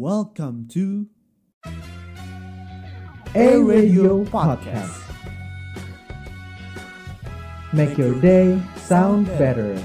Welcome 0.00 0.64
to 0.72 1.12
A 3.36 3.60
Radio 3.60 4.24
Podcast. 4.24 4.96
Make 7.76 8.00
your 8.00 8.16
day 8.16 8.56
sound 8.80 9.28
better. 9.36 9.76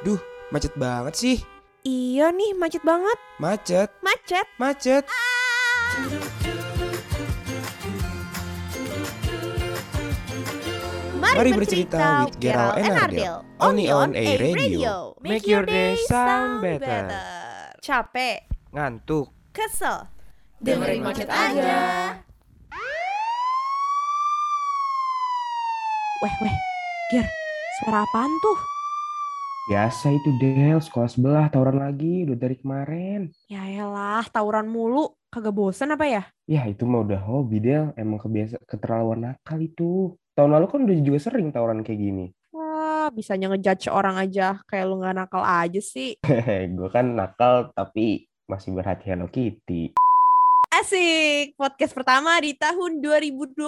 Duh, 0.00 0.16
macet 0.48 0.72
banget 0.80 1.12
sih. 1.12 1.36
Iya 1.84 2.32
nih, 2.32 2.56
macet 2.56 2.80
banget. 2.88 3.20
Macet, 3.36 3.92
Macet. 4.00 4.48
macet. 4.56 5.04
Mari 11.36 11.50
bercerita 11.52 12.24
with 12.24 12.38
Gerald 12.40 12.80
and 12.80 12.94
Ardel. 12.96 13.36
Only 13.60 13.92
on 13.92 14.16
A 14.16 14.26
Radio. 14.38 15.12
Make 15.20 15.44
your 15.44 15.66
day 15.66 15.98
sound 16.08 16.64
better. 16.64 17.10
Capek, 17.84 18.48
Ngantuk. 18.72 19.32
kesel. 19.52 20.08
Dengerin 20.58 21.02
macet 21.04 21.28
aja. 21.30 22.14
Weh, 26.18 26.34
weh. 26.42 26.56
Ger, 27.14 27.26
suara 27.80 28.02
apaan 28.02 28.32
tuh? 28.42 28.58
Biasa 29.68 30.16
itu 30.16 30.30
Del, 30.40 30.80
sekolah 30.80 31.08
sebelah 31.12 31.46
tawuran 31.52 31.78
lagi 31.78 32.24
udah 32.24 32.36
dari 32.40 32.56
kemarin. 32.56 33.28
Ya 33.46 33.68
elah, 33.68 34.24
tawuran 34.26 34.66
mulu. 34.66 35.14
Kagak 35.28 35.52
bosen 35.52 35.92
apa 35.92 36.08
ya? 36.08 36.22
Ya 36.48 36.64
itu 36.64 36.88
mah 36.88 37.04
udah 37.04 37.20
hobi 37.20 37.60
Del, 37.60 37.92
emang 38.00 38.16
kebiasa 38.16 38.56
keterlaluan 38.64 39.28
nakal 39.28 39.60
itu. 39.60 40.16
Tahun 40.38 40.54
lalu 40.54 40.70
kan 40.70 40.86
udah 40.86 40.98
juga 41.02 41.18
sering 41.18 41.50
tawuran 41.50 41.82
kayak 41.82 41.98
gini. 41.98 42.30
Wah, 42.54 43.10
bisanya 43.10 43.50
ngejudge 43.50 43.90
orang 43.90 44.22
aja. 44.22 44.62
Kayak 44.70 44.86
lu 44.86 45.02
gak 45.02 45.18
nakal 45.18 45.42
aja 45.42 45.82
sih. 45.82 46.14
gue 46.78 46.88
kan 46.94 47.10
nakal 47.10 47.74
tapi 47.74 48.30
masih 48.46 48.70
berhati 48.70 49.10
Hello 49.10 49.26
Kitty. 49.26 49.98
Asik, 50.70 51.58
podcast 51.58 51.90
pertama 51.90 52.38
di 52.38 52.54
tahun 52.54 53.02
2022 53.02 53.66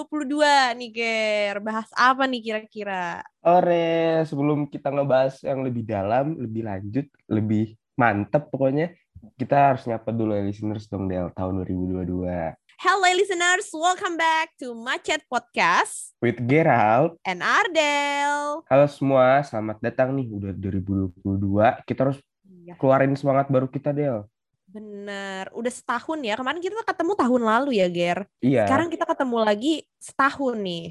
nih 0.79 0.91
Ger. 0.95 1.59
Bahas 1.59 1.91
apa 1.91 2.23
nih 2.23 2.39
kira-kira? 2.39 3.19
Ore, 3.43 4.23
sebelum 4.23 4.71
kita 4.71 4.95
ngebahas 4.95 5.43
yang 5.43 5.67
lebih 5.67 5.83
dalam, 5.83 6.39
lebih 6.39 6.71
lanjut, 6.71 7.03
lebih 7.27 7.75
mantep 7.99 8.47
pokoknya, 8.47 8.95
kita 9.35 9.75
harus 9.75 9.83
nyapa 9.91 10.15
dulu 10.15 10.39
ya 10.39 10.47
listeners 10.47 10.87
dong 10.87 11.11
Del, 11.11 11.35
tahun 11.35 11.67
2022. 11.67 12.70
Hello 12.81 13.05
listeners, 13.05 13.69
welcome 13.71 14.17
back 14.17 14.57
to 14.57 14.73
Macet 14.73 15.21
Podcast 15.29 16.17
With 16.17 16.41
Gerald, 16.43 17.13
and 17.21 17.45
Ardel. 17.45 18.65
halo 18.65 18.85
semua, 18.89 19.45
selamat 19.45 19.77
datang 19.79 20.17
nih, 20.17 20.27
udah 20.27 20.51
2022, 20.51 21.85
kita 21.85 22.09
harus 22.09 22.17
Iya, 22.61 22.77
keluarin 22.77 23.13
semangat 23.13 23.49
baru 23.49 23.65
kita 23.65 23.89
Del. 23.89 24.25
bener. 24.65 25.49
Udah 25.51 25.67
setahun 25.67 26.21
ya. 26.21 26.33
Kemarin 26.33 26.57
kita 26.57 26.79
ketemu 26.81 27.11
tahun 27.13 27.41
lalu 27.43 27.69
ya, 27.75 27.87
Ger. 27.89 28.19
Iya. 28.39 28.63
Sekarang 28.69 28.87
kita 28.87 29.03
ketemu 29.03 29.37
lagi 29.41 29.73
setahun 29.99 30.55
nih. 30.57 30.85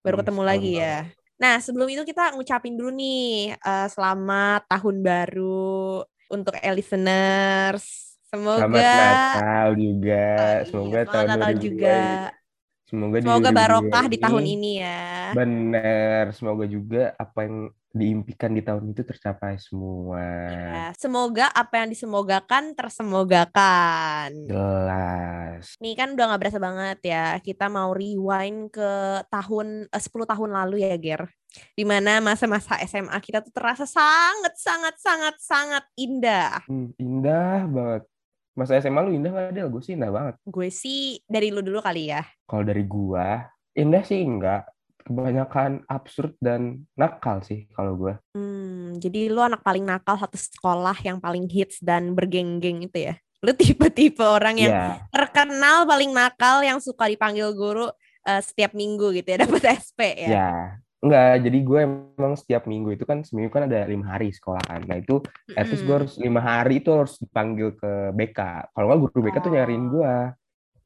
Baru 0.00 0.14
Hmm, 0.14 0.22
ketemu 0.22 0.42
lagi 0.44 0.72
lalu. 0.76 0.84
ya. 0.84 0.96
Nah, 1.34 1.54
sebelum 1.58 1.88
itu 1.90 2.02
kita 2.04 2.36
ngucapin 2.36 2.78
dulu 2.78 2.92
nih 2.94 3.56
eh, 3.58 3.88
selamat 3.90 4.70
tahun 4.70 4.96
baru 5.02 6.04
untuk 6.30 6.54
listeners. 6.62 8.07
Semoga 8.28 8.60
Selamat 8.60 8.84
Natal 8.84 9.68
juga. 9.80 10.20
Oh, 10.20 10.44
iya, 10.44 10.64
Semoga 10.68 10.98
selamat 11.00 11.08
tahun 11.08 11.28
Natal 11.28 11.52
2022 11.56 11.64
juga. 11.64 11.96
Semoga 12.88 13.16
Semoga 13.20 13.50
2022 13.52 13.56
barokah 13.56 14.04
di 14.08 14.16
tahun 14.20 14.44
ini 14.44 14.70
ya. 14.80 15.04
Bener. 15.32 16.24
Semoga 16.36 16.64
juga 16.68 17.02
apa 17.16 17.38
yang 17.48 17.56
diimpikan 17.88 18.52
di 18.52 18.60
tahun 18.60 18.92
itu 18.92 19.00
tercapai 19.00 19.56
semua. 19.56 20.24
Ya, 20.44 20.92
Semoga 20.92 21.48
apa 21.56 21.80
yang 21.80 21.88
disemogakan 21.88 22.76
tersemogakan. 22.76 24.28
Jelas. 24.44 25.76
Nih 25.80 25.96
kan 25.96 26.12
udah 26.12 26.24
nggak 26.28 26.40
berasa 26.44 26.60
banget 26.60 26.98
ya. 27.08 27.40
Kita 27.40 27.72
mau 27.72 27.96
rewind 27.96 28.68
ke 28.68 29.24
tahun 29.32 29.88
eh, 29.88 30.02
10 30.04 30.32
tahun 30.36 30.50
lalu 30.52 30.84
ya, 30.84 30.96
Ger. 31.00 31.22
Di 31.72 31.84
mana 31.88 32.20
masa-masa 32.20 32.76
SMA 32.84 33.16
kita 33.24 33.40
tuh 33.40 33.56
terasa 33.56 33.88
sangat 33.88 34.52
sangat 34.60 35.00
sangat 35.00 35.36
sangat 35.40 35.84
indah. 35.96 36.60
Hmm, 36.68 36.92
indah 37.00 37.64
banget. 37.64 38.04
Masa 38.58 38.82
SMA 38.82 39.06
lu 39.06 39.14
indah 39.14 39.30
gak 39.30 39.54
Del? 39.54 39.70
Gue 39.70 39.78
sih 39.78 39.94
indah 39.94 40.10
banget. 40.10 40.34
Gue 40.42 40.66
sih 40.66 41.22
dari 41.30 41.54
lu 41.54 41.62
dulu 41.62 41.78
kali 41.78 42.10
ya. 42.10 42.26
Kalau 42.42 42.66
dari 42.66 42.82
gua, 42.82 43.46
indah 43.70 44.02
sih 44.02 44.18
enggak. 44.18 44.66
Kebanyakan 44.98 45.86
absurd 45.86 46.34
dan 46.36 46.84
nakal 46.92 47.40
sih 47.40 47.70
kalau 47.70 47.94
gua. 47.94 48.18
Hmm, 48.34 48.98
jadi 48.98 49.30
lu 49.30 49.40
anak 49.40 49.62
paling 49.62 49.86
nakal 49.86 50.18
satu 50.18 50.34
sekolah 50.36 50.98
yang 51.00 51.16
paling 51.16 51.46
hits 51.46 51.78
dan 51.80 52.12
bergenggeng 52.12 52.82
itu 52.82 53.08
ya. 53.08 53.14
Lu 53.40 53.54
tipe-tipe 53.54 54.20
orang 54.20 54.58
yang 54.58 54.74
Iya. 54.74 54.86
terkenal 55.08 55.86
paling 55.86 56.10
nakal 56.10 56.60
yang 56.60 56.82
suka 56.82 57.06
dipanggil 57.06 57.54
guru 57.54 57.88
eh, 58.26 58.42
setiap 58.42 58.74
minggu 58.74 59.14
gitu 59.16 59.28
ya 59.32 59.38
dapat 59.46 59.78
SP 59.80 60.00
ya. 60.26 60.28
Ya. 60.28 60.50
Enggak, 60.98 61.46
jadi 61.46 61.58
gue 61.62 61.78
emang 61.86 62.34
setiap 62.34 62.66
minggu 62.66 62.90
itu 62.90 63.06
kan 63.06 63.22
seminggu 63.22 63.54
kan 63.54 63.70
ada 63.70 63.86
lima 63.86 64.18
hari 64.18 64.34
sekolah 64.34 64.58
kan. 64.66 64.82
Nah 64.82 64.98
itu 64.98 65.22
at 65.54 65.70
least 65.70 65.86
gue 65.86 65.94
harus 65.94 66.18
lima 66.18 66.42
hari 66.42 66.82
itu 66.82 66.90
harus 66.90 67.14
dipanggil 67.22 67.78
ke 67.78 68.10
BK. 68.10 68.40
Kalau 68.74 68.86
nggak 68.90 69.00
guru 69.06 69.18
BK 69.24 69.36
tuh 69.38 69.52
nyariin 69.54 69.86
gue. 69.86 70.14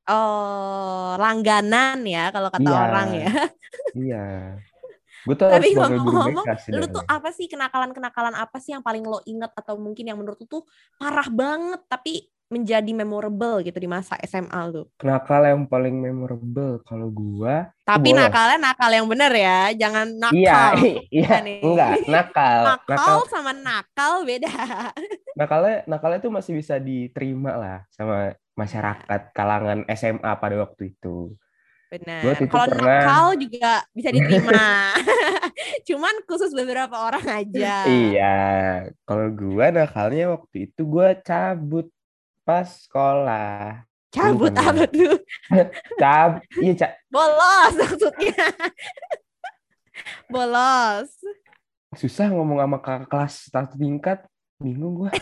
Oh, 0.02 1.16
langganan 1.16 2.04
ya 2.04 2.28
kalau 2.28 2.52
kata 2.52 2.68
Iya. 2.68 2.76
orang 2.76 3.08
ya. 3.16 3.32
Iya. 3.96 4.26
Gue 5.22 5.34
tuh 5.38 5.48
Tapi 5.48 5.68
ngomong-ngomong, 5.78 6.44
BK 6.44 6.50
sih. 6.60 6.70
lu 6.74 6.86
tuh 6.90 7.04
apa 7.06 7.28
sih 7.30 7.46
kenakalan-kenakalan 7.48 8.34
apa 8.36 8.58
sih 8.58 8.76
yang 8.76 8.84
paling 8.84 9.06
lo 9.06 9.22
inget 9.24 9.54
atau 9.54 9.80
mungkin 9.80 10.04
yang 10.04 10.18
menurut 10.20 10.36
lu 10.36 10.48
tuh 10.50 10.62
parah 10.98 11.30
banget 11.30 11.80
tapi 11.88 12.26
menjadi 12.52 12.92
memorable 12.92 13.64
gitu 13.64 13.74
di 13.74 13.88
masa 13.88 14.20
SMA 14.22 14.60
lu. 14.68 14.84
Kenakal 15.00 15.48
yang 15.48 15.64
paling 15.64 15.96
memorable 15.96 16.84
kalau 16.84 17.08
gue. 17.08 17.54
Tapi 17.82 18.12
bolos. 18.12 18.20
nakalnya 18.20 18.58
nakal 18.60 18.90
yang 18.92 19.08
bener 19.08 19.32
ya, 19.32 19.60
jangan 19.72 20.06
nakal. 20.12 20.36
Iya, 20.36 20.60
iya, 21.08 21.32
nih. 21.40 21.58
enggak, 21.64 21.92
nakal. 22.06 22.58
Nakal 22.68 22.92
Nakal, 22.92 23.18
sama 23.26 23.52
nakal 23.52 24.12
beda. 24.22 24.52
nakalnya, 25.40 25.76
nakalnya 25.88 26.20
tuh 26.20 26.30
masih 26.30 26.52
bisa 26.52 26.76
diterima 26.76 27.56
lah 27.56 27.78
sama 27.88 28.36
masyarakat 28.52 29.20
kalangan 29.32 29.88
SMA 29.96 30.32
pada 30.36 30.56
waktu 30.60 30.92
itu. 30.92 31.32
Gua 31.92 32.00
Benar. 32.00 32.20
itu 32.40 32.48
Kalau 32.48 32.68
pernah- 32.68 33.04
nakal 33.04 33.26
juga 33.36 33.72
bisa 33.92 34.08
diterima. 34.08 34.64
Cuman 35.88 36.14
khusus 36.24 36.52
beberapa 36.52 36.96
orang 36.96 37.44
aja. 37.44 37.84
Iya, 37.84 38.36
kalau 39.04 39.28
gua 39.28 39.68
nakalnya 39.68 40.32
waktu 40.32 40.68
itu 40.68 40.88
gua 40.88 41.12
cabut 41.14 41.92
pas 42.42 42.66
sekolah. 42.66 43.86
Cabut 44.12 44.52
apa 44.52 44.84
tuh? 44.90 45.16
Cab, 46.00 46.44
iya 46.60 46.72
ca- 46.76 46.96
Bolos 47.08 47.72
maksudnya. 47.80 48.44
Bolos. 50.28 51.10
susah 51.92 52.32
ngomong 52.32 52.56
sama 52.60 52.78
kakak 52.80 53.08
kelas 53.08 53.34
satu 53.52 53.76
tingkat, 53.76 54.24
bingung 54.60 55.04
gua. 55.06 55.10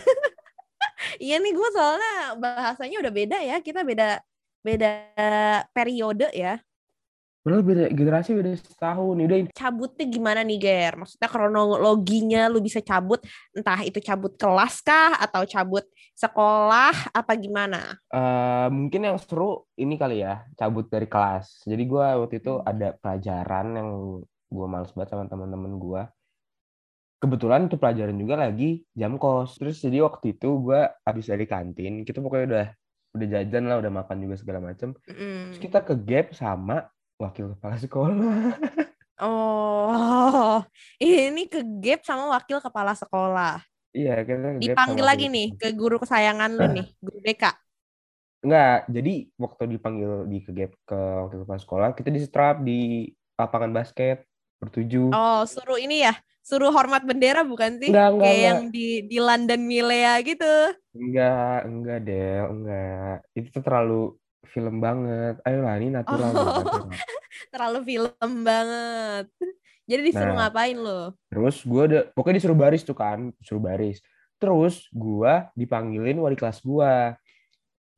Iya 1.17 1.41
nih 1.41 1.53
gue 1.53 1.69
soalnya 1.73 2.37
bahasanya 2.37 3.01
udah 3.01 3.13
beda 3.13 3.37
ya. 3.41 3.57
Kita 3.57 3.81
beda 3.81 4.21
beda 4.61 4.89
periode 5.73 6.29
ya. 6.31 6.61
Padahal 7.41 7.65
beda 7.65 7.85
generasi 7.89 8.37
beda 8.37 8.53
setahun. 8.53 9.17
Udah 9.17 9.49
Cabutnya 9.57 10.05
gimana 10.05 10.45
nih 10.45 10.61
Ger? 10.61 10.93
Maksudnya 10.93 11.25
kronologinya 11.25 12.45
lu 12.53 12.61
bisa 12.61 12.85
cabut 12.85 13.17
entah 13.57 13.81
itu 13.81 13.97
cabut 13.97 14.37
kelas 14.37 14.85
kah 14.85 15.17
atau 15.17 15.41
cabut 15.49 15.81
sekolah 16.13 17.09
apa 17.09 17.33
gimana? 17.33 17.97
Eh, 18.13 18.67
mungkin 18.69 19.09
yang 19.09 19.17
seru 19.17 19.65
ini 19.73 19.97
kali 19.97 20.21
ya, 20.21 20.45
cabut 20.53 20.85
dari 20.85 21.09
kelas. 21.09 21.65
Jadi 21.65 21.83
gua 21.89 22.21
waktu 22.21 22.45
itu 22.45 22.61
ada 22.61 22.93
pelajaran 23.01 23.65
yang 23.73 23.89
gua 24.53 24.67
males 24.69 24.93
banget 24.93 25.09
sama 25.17 25.25
teman-teman 25.25 25.73
gua. 25.81 26.13
Kebetulan 27.21 27.65
itu 27.65 27.77
pelajaran 27.77 28.17
juga 28.21 28.37
lagi 28.37 28.85
jam 28.93 29.17
kos. 29.17 29.57
Terus 29.57 29.81
jadi 29.81 30.05
waktu 30.05 30.37
itu 30.37 30.61
gua 30.61 30.93
habis 31.01 31.25
dari 31.25 31.49
kantin, 31.49 32.05
kita 32.05 32.21
pokoknya 32.21 32.45
udah 32.45 32.67
udah 33.17 33.27
jajan 33.27 33.65
lah, 33.65 33.81
udah 33.81 33.91
makan 33.91 34.17
juga 34.21 34.35
segala 34.37 34.59
macam. 34.61 34.93
Mm. 35.09 35.57
Terus 35.57 35.59
kita 35.59 35.79
ke 35.81 35.97
gap 35.97 36.37
sama 36.37 36.85
wakil 37.21 37.45
kepala 37.55 37.75
sekolah. 37.77 38.35
Oh, 39.21 40.65
ini 41.01 41.45
ke 41.45 41.61
gap 41.77 42.01
sama 42.01 42.33
wakil 42.33 42.57
kepala 42.57 42.97
sekolah. 42.97 43.61
Iya, 43.93 44.25
kita 44.25 44.57
Dipanggil 44.57 45.05
lagi 45.05 45.25
wakil 45.29 45.35
nih 45.35 45.47
ke 45.61 45.67
guru 45.77 46.01
kesayangan 46.01 46.49
lu 46.57 46.65
nih, 46.81 46.87
guru 46.97 47.17
BK. 47.21 47.43
Enggak, 48.41 48.89
jadi 48.89 49.13
waktu 49.37 49.63
dipanggil 49.77 50.11
di 50.25 50.37
ke 50.41 50.51
gap 50.57 50.71
ke 50.89 50.97
wakil 50.97 51.39
kepala 51.45 51.59
sekolah, 51.61 51.89
kita 51.93 52.09
disetrap 52.09 52.65
di 52.65 53.05
lapangan 53.37 53.69
basket 53.69 54.25
bertujuh. 54.57 55.13
Oh, 55.13 55.45
suruh 55.45 55.77
ini 55.77 56.01
ya, 56.01 56.13
suruh 56.41 56.73
hormat 56.73 57.05
bendera 57.05 57.45
bukan 57.45 57.77
sih? 57.77 57.93
Enggak, 57.93 58.09
enggak, 58.17 58.25
Kayak 58.25 58.33
enggak. 58.33 58.47
yang 58.49 58.59
di 58.73 58.85
di 59.05 59.17
London 59.21 59.61
Milea 59.61 60.13
gitu. 60.25 60.53
Enggak, 60.97 61.57
enggak 61.69 61.99
Del, 62.01 62.45
enggak. 62.49 63.15
Itu 63.37 63.57
terlalu 63.61 64.17
film 64.47 64.81
banget. 64.81 65.37
Ayolah, 65.43 65.73
ini 65.77 65.89
natural. 65.91 66.31
Oh. 66.31 66.33
natural. 66.33 66.85
Terlalu 67.53 67.79
film 67.85 68.33
banget. 68.41 69.25
Jadi 69.85 70.01
disuruh 70.07 70.33
Nah. 70.33 70.47
ngapain 70.47 70.77
lo? 70.77 71.13
Terus 71.27 71.61
gue 71.61 71.83
ada, 71.83 71.99
pokoknya 72.15 72.37
disuruh 72.39 72.55
baris 72.55 72.81
tuh 72.81 72.95
kan, 72.95 73.29
disuruh 73.37 73.59
baris. 73.59 73.99
Terus 74.41 74.89
gua 74.89 75.53
dipanggilin 75.53 76.17
wali 76.17 76.33
kelas 76.33 76.65
gua. 76.65 77.13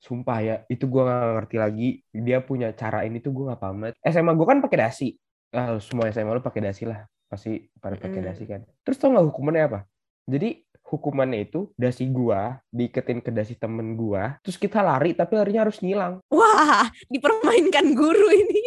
Sumpah 0.03 0.39
ya, 0.43 0.55
itu 0.67 0.83
gua 0.83 1.07
nggak 1.07 1.33
ngerti 1.39 1.55
lagi. 1.55 1.89
Dia 2.11 2.43
punya 2.43 2.75
cara 2.75 3.07
ini 3.07 3.23
tuh 3.23 3.31
gua 3.31 3.55
nggak 3.55 3.61
paham 3.63 3.77
banget. 3.79 3.95
SMA 4.03 4.35
gua 4.35 4.47
kan 4.51 4.59
pakai 4.59 4.77
dasi. 4.83 5.15
Ah, 5.55 5.79
semua 5.79 6.11
SMA 6.11 6.35
lu 6.35 6.43
pakai 6.43 6.59
dasi 6.59 6.83
lah. 6.83 7.07
Pasti 7.31 7.63
pada 7.79 7.95
pakai 7.95 8.19
Mm. 8.19 8.27
dasi 8.27 8.43
kan. 8.43 8.61
Terus 8.83 8.99
tau 8.99 9.15
nggak 9.15 9.25
hukumannya 9.31 9.63
apa? 9.63 9.79
Jadi 10.27 10.59
hukumannya 10.93 11.49
itu 11.49 11.73
dasi 11.73 12.05
gua 12.05 12.61
diiketin 12.69 13.17
ke 13.25 13.33
dasi 13.33 13.57
temen 13.57 13.97
gua. 13.97 14.37
Terus 14.45 14.61
kita 14.61 14.85
lari 14.85 15.17
tapi 15.17 15.33
larinya 15.33 15.65
harus 15.65 15.81
ngilang. 15.81 16.21
Wah, 16.29 16.85
dipermainkan 17.09 17.97
guru 17.97 18.29
ini. 18.29 18.61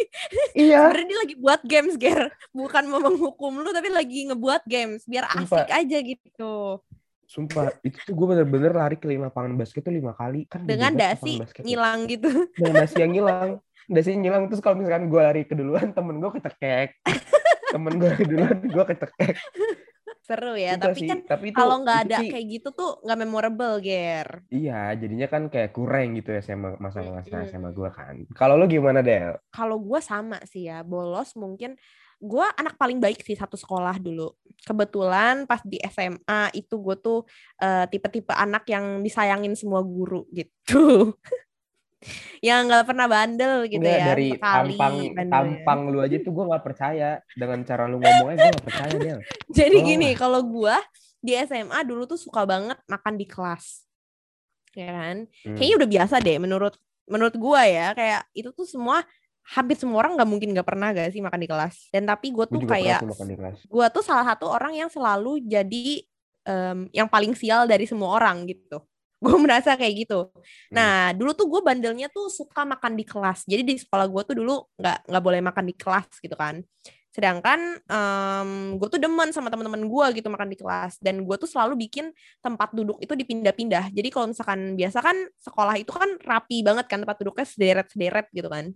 Iya. 0.51 0.91
Sebenarnya 0.91 1.07
dia 1.07 1.19
lagi 1.23 1.35
buat 1.39 1.61
games, 1.63 1.95
Ger. 1.95 2.27
Bukan 2.51 2.83
mau 2.91 2.99
menghukum 2.99 3.63
lu, 3.63 3.69
tapi 3.71 3.87
lagi 3.87 4.27
ngebuat 4.27 4.67
games. 4.67 5.07
Biar 5.07 5.31
Sumpah. 5.31 5.63
asik 5.63 5.71
aja 5.71 5.97
gitu. 6.03 6.83
Sumpah, 7.27 7.75
itu 7.83 7.99
tuh 8.07 8.15
gue 8.15 8.27
bener-bener 8.35 8.71
lari 8.71 8.95
ke 8.95 9.03
lima 9.07 9.27
lapangan 9.27 9.55
basket 9.59 9.83
tuh 9.83 9.91
lima 9.91 10.15
kali. 10.15 10.47
Kan 10.47 10.63
Dengan 10.63 10.95
dasi 10.95 11.39
ngilang 11.63 12.07
gitu. 12.07 12.29
Dengan 12.55 12.73
dasi 12.83 12.95
yang 12.99 13.11
ngilang. 13.15 13.49
Dasi 13.87 14.07
yang 14.15 14.21
ngilang, 14.27 14.43
terus 14.51 14.59
kalau 14.59 14.79
misalkan 14.79 15.07
gue 15.07 15.21
lari 15.23 15.43
keduluan, 15.47 15.95
temen 15.95 16.19
gue 16.19 16.31
ketekek. 16.39 16.99
temen 17.75 17.93
gue 17.99 18.11
keduluan, 18.15 18.57
gue 18.63 18.83
ketekek. 18.95 19.35
Seru 20.27 20.53
ya, 20.53 20.75
Itu 20.75 20.83
tapi 20.83 20.99
sih. 20.99 21.07
kan 21.07 21.19
Tapi 21.23 21.45
itu, 21.49 21.55
kalau 21.55 21.75
nggak 21.79 21.99
ada 22.03 22.17
sih- 22.19 22.27
kayak 22.27 22.45
gitu 22.51 22.69
tuh 22.75 22.99
nggak 22.99 23.19
memorable, 23.23 23.79
Ger. 23.79 24.27
Iya, 24.47 24.91
jadinya 24.93 25.27
kan 25.27 25.47
kayak 25.47 25.71
kurang 25.71 26.13
gitu 26.13 26.35
ya 26.35 26.43
SMA 26.43 26.75
masa-masa 26.77 27.23
Mm-mm. 27.31 27.47
SMA 27.47 27.69
gue 27.71 27.89
kan. 27.89 28.15
Kalau 28.35 28.59
lu 28.59 28.67
gimana, 28.67 28.99
Del? 28.99 29.39
Kalau 29.49 29.79
gue 29.79 29.99
sama 29.99 30.43
sih 30.43 30.67
ya, 30.67 30.83
bolos 30.83 31.31
mungkin 31.33 31.79
gue 32.17 32.45
anak 32.57 32.75
paling 32.75 32.99
baik 32.99 33.23
sih 33.23 33.33
satu 33.33 33.55
sekolah 33.55 33.95
dulu. 33.97 34.35
Kebetulan 34.59 35.45
pas 35.45 35.63
di 35.63 35.79
SMA 35.79 36.51
itu 36.51 36.75
gue 36.75 36.95
tuh 36.97 37.23
eh, 37.57 37.87
tipe-tipe 37.87 38.33
anak 38.33 38.67
yang 38.67 38.99
disayangin 38.99 39.55
semua 39.55 39.79
guru 39.79 40.27
gitu. 40.29 41.15
yang 42.45 42.69
nggak 42.69 42.85
pernah 42.85 43.09
bandel 43.09 43.65
gitu 43.65 43.81
Enggak, 43.81 43.97
ya. 43.97 44.05
dari 44.13 44.29
sekali 44.37 44.75
tampang 44.77 44.95
tampang 45.33 45.79
lu 45.89 45.97
aja 46.05 46.17
tuh 46.21 46.31
gue 46.31 46.45
nggak 46.45 46.63
percaya. 46.63 47.09
Dengan 47.33 47.59
cara 47.65 47.83
lu 47.89 47.97
ngomongnya 47.97 48.35
gue 48.37 48.49
nggak 48.53 48.65
percaya, 48.69 48.93
Del. 49.01 49.19
Jadi 49.57 49.77
Oh. 49.81 49.85
gini, 49.85 50.09
kalau 50.13 50.41
gua 50.45 50.77
di 51.17 51.33
SMA 51.33 51.79
dulu 51.81 52.05
tuh 52.05 52.19
suka 52.21 52.45
banget 52.45 52.77
makan 52.85 53.13
di 53.17 53.25
kelas. 53.25 53.81
Ya 54.77 54.93
kan? 54.93 55.17
Hmm. 55.25 55.57
Kayaknya 55.57 55.75
udah 55.81 55.89
biasa 55.89 56.15
deh 56.21 56.37
menurut 56.37 56.73
menurut 57.09 57.35
gua 57.39 57.65
ya, 57.65 57.87
kayak 57.97 58.21
itu 58.37 58.53
tuh 58.53 58.67
semua 58.69 59.01
hampir 59.47 59.79
semua 59.79 60.03
orang 60.03 60.19
nggak 60.19 60.27
mungkin 60.29 60.49
nggak 60.51 60.67
pernah 60.67 60.91
gak 60.91 61.15
sih 61.15 61.23
makan 61.23 61.39
di 61.39 61.47
kelas. 61.49 61.87
Dan 61.89 62.03
tapi 62.03 62.35
gue 62.35 62.45
Gue 62.45 62.51
tuh 62.51 62.67
kayak 62.67 62.99
gua 63.71 63.87
tuh 63.87 64.03
salah 64.03 64.27
satu 64.27 64.45
orang 64.51 64.75
yang 64.75 64.91
selalu 64.91 65.39
jadi 65.47 66.03
em, 66.43 66.91
yang 66.91 67.07
paling 67.07 67.31
sial 67.33 67.63
dari 67.65 67.87
semua 67.87 68.11
orang 68.19 68.43
gitu. 68.45 68.83
Gue 69.25 69.37
merasa 69.41 69.73
kayak 69.73 70.05
gitu. 70.05 70.29
Nah, 70.69 71.09
dulu 71.17 71.33
tuh 71.33 71.49
gue 71.49 71.61
bandelnya 71.65 72.05
tuh 72.13 72.29
suka 72.29 72.61
makan 72.69 72.93
di 72.93 73.01
kelas. 73.01 73.49
Jadi 73.49 73.61
di 73.65 73.75
sekolah 73.81 74.05
gue 74.05 74.21
tuh 74.29 74.35
dulu 74.37 74.61
nggak 74.77 75.09
nggak 75.09 75.23
boleh 75.25 75.41
makan 75.41 75.65
di 75.65 75.73
kelas 75.73 76.21
gitu 76.21 76.37
kan. 76.37 76.61
Sedangkan 77.09 77.81
gue 78.77 78.87
tuh 78.93 79.01
demen 79.01 79.33
sama 79.33 79.49
teman-teman 79.49 79.89
gue 79.89 80.05
gitu 80.21 80.29
makan 80.29 80.53
di 80.53 80.57
kelas. 80.61 81.01
Dan 81.01 81.25
gue 81.25 81.35
tuh 81.41 81.49
selalu 81.49 81.89
bikin 81.89 82.13
tempat 82.45 82.69
duduk 82.77 83.01
itu 83.01 83.17
dipindah-pindah. 83.17 83.89
Jadi 83.89 84.07
kalau 84.13 84.29
misalkan 84.29 84.77
biasa 84.77 85.01
kan 85.01 85.17
sekolah 85.41 85.75
itu 85.81 85.89
kan 85.89 86.13
rapi 86.21 86.61
banget 86.61 86.85
kan 86.85 87.01
tempat 87.01 87.17
duduknya 87.17 87.45
sederet-sederet 87.49 88.29
gitu 88.29 88.53
kan. 88.53 88.69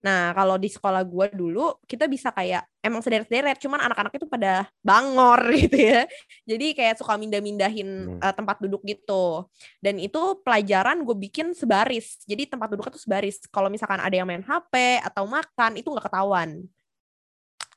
Nah, 0.00 0.32
kalau 0.32 0.56
di 0.56 0.72
sekolah 0.72 1.04
gue 1.04 1.26
dulu, 1.36 1.76
kita 1.84 2.08
bisa 2.08 2.32
kayak 2.32 2.64
emang 2.80 3.04
sederet-sederet, 3.04 3.60
cuman 3.60 3.84
anak-anak 3.84 4.16
itu 4.16 4.24
pada 4.24 4.64
bangor 4.80 5.44
gitu 5.60 5.76
ya. 5.76 6.08
Jadi 6.48 6.72
kayak 6.72 6.96
suka 6.96 7.20
mindah-mindahin 7.20 7.88
Hmm. 8.16 8.20
eh, 8.20 8.32
tempat 8.32 8.56
duduk 8.64 8.80
gitu. 8.88 9.44
Dan 9.76 10.00
itu 10.00 10.40
pelajaran 10.40 11.04
gue 11.04 11.16
bikin 11.28 11.52
sebaris. 11.52 12.24
Jadi 12.24 12.48
tempat 12.48 12.72
duduknya 12.72 12.96
tuh 12.96 13.04
sebaris. 13.04 13.44
Kalau 13.52 13.68
misalkan 13.68 14.00
ada 14.00 14.14
yang 14.16 14.24
main 14.24 14.40
HP 14.40 15.04
atau 15.04 15.28
makan, 15.28 15.76
itu 15.76 15.92
nggak 15.92 16.08
ketahuan. 16.08 16.64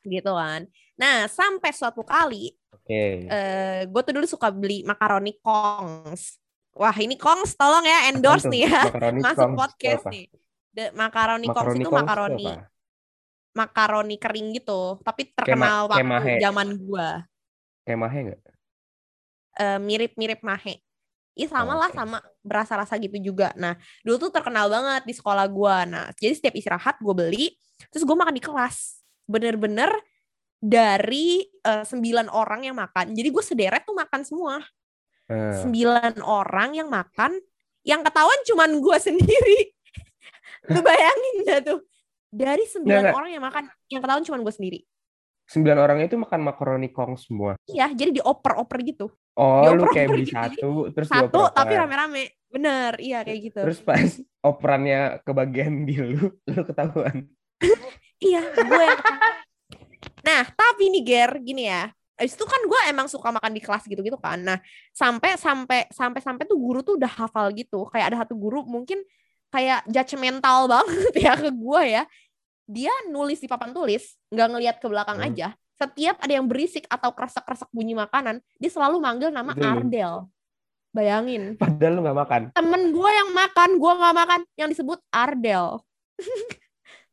Gitu 0.03 0.31
kan. 0.31 0.67
Nah, 0.95 1.27
sampai 1.27 1.71
suatu 1.75 2.03
kali, 2.03 2.55
Oke. 2.71 3.27
eh 3.27 3.83
gue 3.83 4.01
tuh 4.03 4.13
dulu 4.15 4.27
suka 4.27 4.47
beli 4.47 4.83
makaroni 4.87 5.35
Kongs. 5.43 6.39
Wah, 6.71 6.95
ini 6.95 7.19
Kongs 7.19 7.53
tolong 7.53 7.83
ya 7.83 8.07
endorse 8.11 8.47
tuh? 8.47 8.51
nih 8.55 8.67
ya. 8.67 8.81
Masuk 9.23 9.35
Kongs 9.35 9.51
itu 9.51 9.59
podcast 9.59 10.03
apa? 10.07 10.11
nih. 10.11 10.25
Makaroni 10.73 11.47
Kongs 11.47 11.77
Makaroni 11.77 11.83
itu 11.85 11.91
makaroni 11.93 12.47
makaroni 13.53 14.17
kering 14.17 14.57
gitu, 14.57 14.97
tapi 15.05 15.29
terkenal 15.29 15.85
mahe. 15.85 16.01
waktu 16.09 16.41
zaman 16.41 16.67
gua. 16.81 17.21
Kayak 17.85 17.99
mahe 18.01 18.19
nggak? 18.25 18.41
Eh, 19.53 19.79
mirip-mirip 19.79 20.41
mahe. 20.41 20.81
Iya 21.33 21.49
sama 21.49 21.73
Oh, 21.73 21.79
lah 21.81 21.89
sama 21.93 22.17
berasa-rasa 22.45 22.97
gitu 23.01 23.17
juga. 23.21 23.53
Nah, 23.57 23.77
dulu 24.05 24.29
tuh 24.29 24.31
terkenal 24.33 24.69
banget 24.69 25.05
di 25.05 25.13
sekolah 25.13 25.45
gua. 25.49 25.85
Nah, 25.85 26.09
jadi 26.17 26.33
setiap 26.33 26.53
istirahat 26.57 26.97
gue 27.01 27.13
beli, 27.13 27.53
terus 27.89 28.05
gue 28.05 28.13
makan 28.17 28.33
di 28.37 28.41
kelas. 28.41 29.01
Bener-bener 29.25 29.89
dari 30.61 31.41
eh, 31.45 31.85
sembilan 31.85 32.29
orang 32.29 32.69
yang 32.69 32.77
makan. 32.77 33.13
Jadi 33.13 33.29
gue 33.29 33.43
sederet 33.45 33.81
tuh 33.85 33.97
makan 33.97 34.21
semua. 34.25 34.61
Eh, 35.29 35.55
Sembilan 35.61 36.21
orang 36.21 36.77
yang 36.77 36.89
makan, 36.91 37.33
yang 37.81 38.05
ketahuan 38.05 38.39
cuman 38.45 38.69
gue 38.77 38.97
sendiri. 39.09 39.72
Lu 40.71 40.79
bayangin 40.79 41.35
dah 41.43 41.59
tuh. 41.63 41.79
Dari 42.33 42.65
sembilan 42.65 43.13
orang 43.13 43.29
yang 43.29 43.43
makan, 43.45 43.63
yang 43.93 44.01
ketahuan 44.01 44.25
cuman 44.25 44.41
gue 44.41 44.55
sendiri. 44.55 44.79
sembilan 45.43 45.75
orang 45.75 45.99
itu 46.07 46.15
makan 46.15 46.39
makaroni 46.39 46.87
kong 46.87 47.19
semua. 47.19 47.59
Iya, 47.67 47.91
jadi 47.91 48.15
dioper-oper 48.15 48.79
gitu. 48.87 49.11
Oh, 49.35 49.67
lu 49.75 49.83
Dioper-oper 49.83 49.91
kayak 49.91 50.07
beli 50.07 50.25
gitu, 50.25 50.33
satu, 50.39 50.71
terus 50.95 51.07
Satu 51.11 51.41
tapi 51.51 51.73
rame-rame. 51.75 52.23
Bener, 52.47 52.95
iya 53.03 53.27
kayak 53.27 53.39
gitu. 53.51 53.59
Terus 53.59 53.79
pas 53.83 54.07
operannya 54.49 55.19
kebagian 55.27 55.83
di 55.83 55.99
lu, 55.99 56.31
lu 56.47 56.61
ketahuan. 56.63 57.27
Iya, 58.23 58.39
gue 58.55 58.83
yang 58.87 58.99
ketahuan. 59.03 59.35
Nah, 60.23 60.43
tapi 60.47 60.83
nih 60.95 61.03
Ger, 61.03 61.31
gini 61.43 61.67
ya. 61.67 61.91
Abis 62.15 62.39
itu 62.39 62.45
kan 62.47 62.61
gue 62.63 62.81
emang 62.87 63.11
suka 63.11 63.33
makan 63.35 63.51
di 63.51 63.61
kelas 63.61 63.83
gitu-gitu 63.83 64.15
kan. 64.15 64.39
Nah, 64.39 64.57
sampai 64.95 65.35
sampai 65.35 65.91
sampai 65.91 66.23
sampai 66.23 66.43
tuh 66.47 66.55
guru 66.55 66.79
tuh 66.79 66.95
udah 66.95 67.11
hafal 67.11 67.51
gitu. 67.51 67.83
Kayak 67.91 68.15
ada 68.15 68.17
satu 68.23 68.39
guru 68.39 68.63
mungkin 68.63 69.03
kayak 69.53 69.85
judgmental 69.85 70.65
banget 70.73 71.13
ya 71.13 71.37
ke 71.37 71.53
gue 71.53 71.83
ya. 71.85 72.03
Dia 72.65 72.93
nulis 73.07 73.37
di 73.37 73.45
papan 73.45 73.69
tulis, 73.69 74.17
nggak 74.33 74.47
ngelihat 74.49 74.75
ke 74.81 74.87
belakang 74.89 75.21
Hmm. 75.21 75.27
aja. 75.29 75.47
Setiap 75.77 76.17
ada 76.17 76.33
yang 76.33 76.49
berisik 76.49 76.89
atau 76.89 77.13
kresek-kresek 77.13 77.69
bunyi 77.69 77.93
makanan, 77.93 78.41
dia 78.57 78.71
selalu 78.71 78.97
manggil 78.97 79.29
nama. 79.29 79.53
Ardel. 79.53 80.25
Bayangin. 80.89 81.53
Padahal 81.61 81.93
lu 81.93 82.01
nggak 82.01 82.17
makan. 82.17 82.41
Temen 82.53 82.81
gue 82.89 83.09
yang 83.09 83.29
makan, 83.29 83.69
gue 83.77 83.91
nggak 83.93 84.15
makan, 84.15 84.41
yang 84.55 84.69
disebut 84.69 84.97
Ardel. 85.09 85.81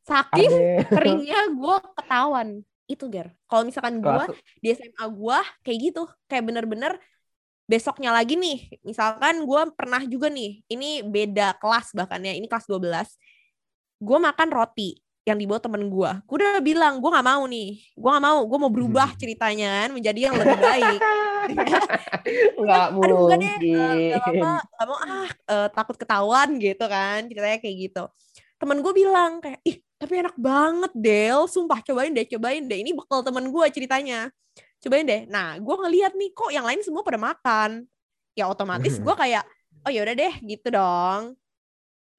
Saking 0.01 0.51
Ade. 0.51 0.91
keringnya 0.91 1.41
gue 1.53 1.77
ketahuan 1.95 2.49
itu 2.85 3.07
ger 3.07 3.31
kalau 3.47 3.63
misalkan 3.63 4.03
gue 4.03 4.25
di 4.59 4.75
SMA 4.75 5.05
gue 5.07 5.39
kayak 5.63 5.79
gitu 5.79 6.03
kayak 6.27 6.43
bener-bener 6.43 6.99
besoknya 7.71 8.11
lagi 8.11 8.35
nih 8.35 8.83
misalkan 8.83 9.47
gue 9.47 9.61
pernah 9.79 10.03
juga 10.03 10.27
nih 10.27 10.67
ini 10.67 11.07
beda 11.07 11.55
kelas 11.63 11.95
bahkan 11.95 12.19
ya 12.19 12.35
ini 12.35 12.51
kelas 12.51 12.67
12 12.67 12.83
gue 14.03 14.19
makan 14.19 14.49
roti 14.51 14.99
yang 15.23 15.39
dibawa 15.39 15.63
temen 15.63 15.87
gue 15.87 16.11
gue 16.27 16.37
udah 16.43 16.59
bilang 16.59 16.99
gue 16.99 17.11
nggak 17.13 17.29
mau 17.31 17.47
nih 17.47 17.79
gue 17.95 18.11
nggak 18.11 18.25
mau 18.27 18.39
gue 18.43 18.59
mau 18.59 18.73
berubah 18.73 19.09
ceritanya 19.15 19.87
kan 19.87 19.91
menjadi 19.95 20.21
yang 20.27 20.35
lebih 20.35 20.59
baik. 20.59 21.01
Nggak 22.61 22.87
aduh 23.01 23.17
enggak 23.27 23.39
deh 23.41 23.55
mungkin. 23.57 23.77
eh, 23.81 24.09
nggak 24.13 24.29
apa 24.29 24.53
nggak 24.61 24.87
mau 24.87 24.99
ah 25.01 25.31
eh, 25.31 25.69
takut 25.73 25.97
ketahuan 25.97 26.49
gitu 26.61 26.85
kan 26.85 27.21
ceritanya 27.31 27.59
kayak 27.63 27.77
gitu. 27.89 28.05
Temen 28.61 28.79
gue 28.85 28.93
bilang 28.93 29.41
kayak 29.41 29.61
ih 29.65 29.81
tapi 30.01 30.21
enak 30.21 30.37
banget 30.37 30.93
Del 30.97 31.49
sumpah 31.49 31.81
cobain 31.85 32.13
deh 32.13 32.27
cobain 32.29 32.65
deh 32.65 32.79
ini 32.81 32.93
bekal 32.93 33.25
temen 33.25 33.49
gue 33.49 33.67
ceritanya 33.73 34.29
cobain 34.81 35.07
deh. 35.07 35.23
Nah 35.29 35.61
gue 35.61 35.77
ngeliat 35.77 36.13
nih 36.17 36.31
kok 36.33 36.51
yang 36.51 36.67
lain 36.67 36.81
semua 36.81 37.05
pada 37.05 37.21
makan? 37.21 37.85
Ya 38.35 38.49
otomatis 38.49 38.97
gue 38.97 39.15
kayak 39.23 39.45
oh 39.87 39.93
yaudah 39.93 40.15
deh 40.17 40.35
gitu 40.45 40.69
dong. 40.73 41.37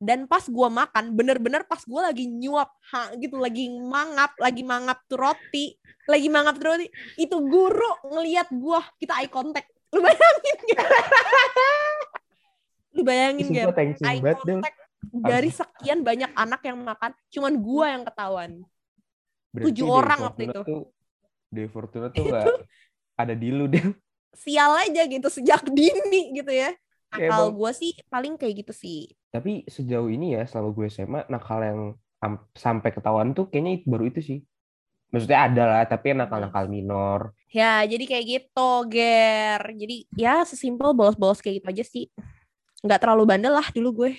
Dan 0.01 0.25
pas 0.25 0.41
gue 0.41 0.69
makan 0.69 1.13
bener-bener 1.13 1.61
pas 1.69 1.77
gue 1.77 2.01
lagi 2.01 2.25
nyuap 2.25 2.73
ha, 2.89 3.13
gitu 3.21 3.37
lagi 3.37 3.69
mangap 3.69 4.33
lagi 4.41 4.65
mangap 4.65 4.97
tuh 5.05 5.21
roti 5.21 5.77
lagi 6.09 6.25
mangap 6.25 6.57
tuh 6.57 6.73
roti 6.73 6.89
itu 7.21 7.37
guru 7.37 8.09
ngeliat 8.09 8.49
gue 8.49 8.79
kita 8.97 9.13
eye 9.21 9.29
contact. 9.29 9.69
Lu 9.93 10.01
bayangin 10.01 10.57
gak? 10.73 10.87
lu 12.97 13.01
bayangin 13.05 13.45
gak 13.53 13.77
eye 14.09 14.21
contact 14.21 14.81
dari 15.09 15.49
sekian 15.49 16.05
banyak 16.05 16.29
anak 16.37 16.61
yang 16.61 16.77
makan 16.81 17.11
cuman 17.33 17.53
gua 17.57 17.85
yang 17.97 18.03
ketahuan. 18.05 18.51
Tujuh 19.51 19.87
orang 19.89 20.19
waktu 20.23 20.47
itu. 20.47 20.61
Tuh, 20.63 20.85
Dewi 21.51 21.67
Fortuna 21.67 22.08
tuh 22.10 22.24
nggak 22.24 22.48
ada 23.20 23.34
di 23.36 23.51
lu 23.51 23.67
deh. 23.67 23.84
sial 24.31 24.72
aja 24.79 25.03
gitu 25.05 25.27
sejak 25.27 25.67
dini 25.67 26.31
gitu 26.31 26.48
ya 26.48 26.72
nakal 27.12 27.51
gue 27.51 27.72
sih 27.75 27.91
paling 28.08 28.39
kayak 28.39 28.63
gitu 28.63 28.72
sih 28.74 29.12
Tapi 29.27 29.67
sejauh 29.67 30.08
ini 30.08 30.39
ya 30.39 30.48
selama 30.48 30.72
gue 30.72 30.88
SMA 30.88 31.27
nakal 31.27 31.60
yang 31.60 31.79
am- 32.17 32.48
sampai 32.55 32.89
ketahuan 32.89 33.36
tuh 33.36 33.51
kayaknya 33.51 33.72
itu- 33.77 33.88
baru 33.88 34.08
itu 34.08 34.24
sih. 34.24 34.39
maksudnya 35.12 35.43
ada 35.43 35.63
lah 35.67 35.84
tapi 35.84 36.15
nakal-nakal 36.15 36.72
minor 36.72 37.36
Ya, 37.51 37.84
jadi 37.84 38.08
kayak 38.08 38.25
gitu, 38.31 38.72
Ger. 38.88 39.60
Jadi 39.75 40.08
ya 40.15 40.48
sesimpel 40.48 40.96
bolos-bolos 40.96 41.43
kayak 41.43 41.60
gitu 41.60 41.67
aja 41.67 41.84
sih. 41.84 42.08
Nggak 42.79 43.03
terlalu 43.03 43.27
bandel 43.27 43.51
lah 43.51 43.67
dulu 43.75 44.08
gue. 44.08 44.15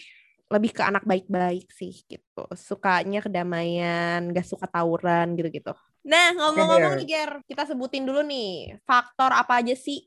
Lebih 0.52 0.76
ke 0.76 0.84
anak 0.84 1.08
baik-baik 1.08 1.64
sih 1.72 1.96
gitu. 2.04 2.44
Sukanya 2.52 3.24
kedamaian, 3.24 4.20
gak 4.36 4.44
suka 4.44 4.68
tawuran 4.68 5.32
gitu-gitu. 5.32 5.72
Nah, 6.02 6.34
ngomong-ngomong 6.34 6.98
nih, 7.02 7.06
Ger. 7.06 7.30
Kita 7.46 7.62
sebutin 7.66 8.02
dulu 8.02 8.26
nih. 8.26 8.78
Faktor 8.82 9.30
apa 9.30 9.62
aja 9.62 9.74
sih 9.78 10.02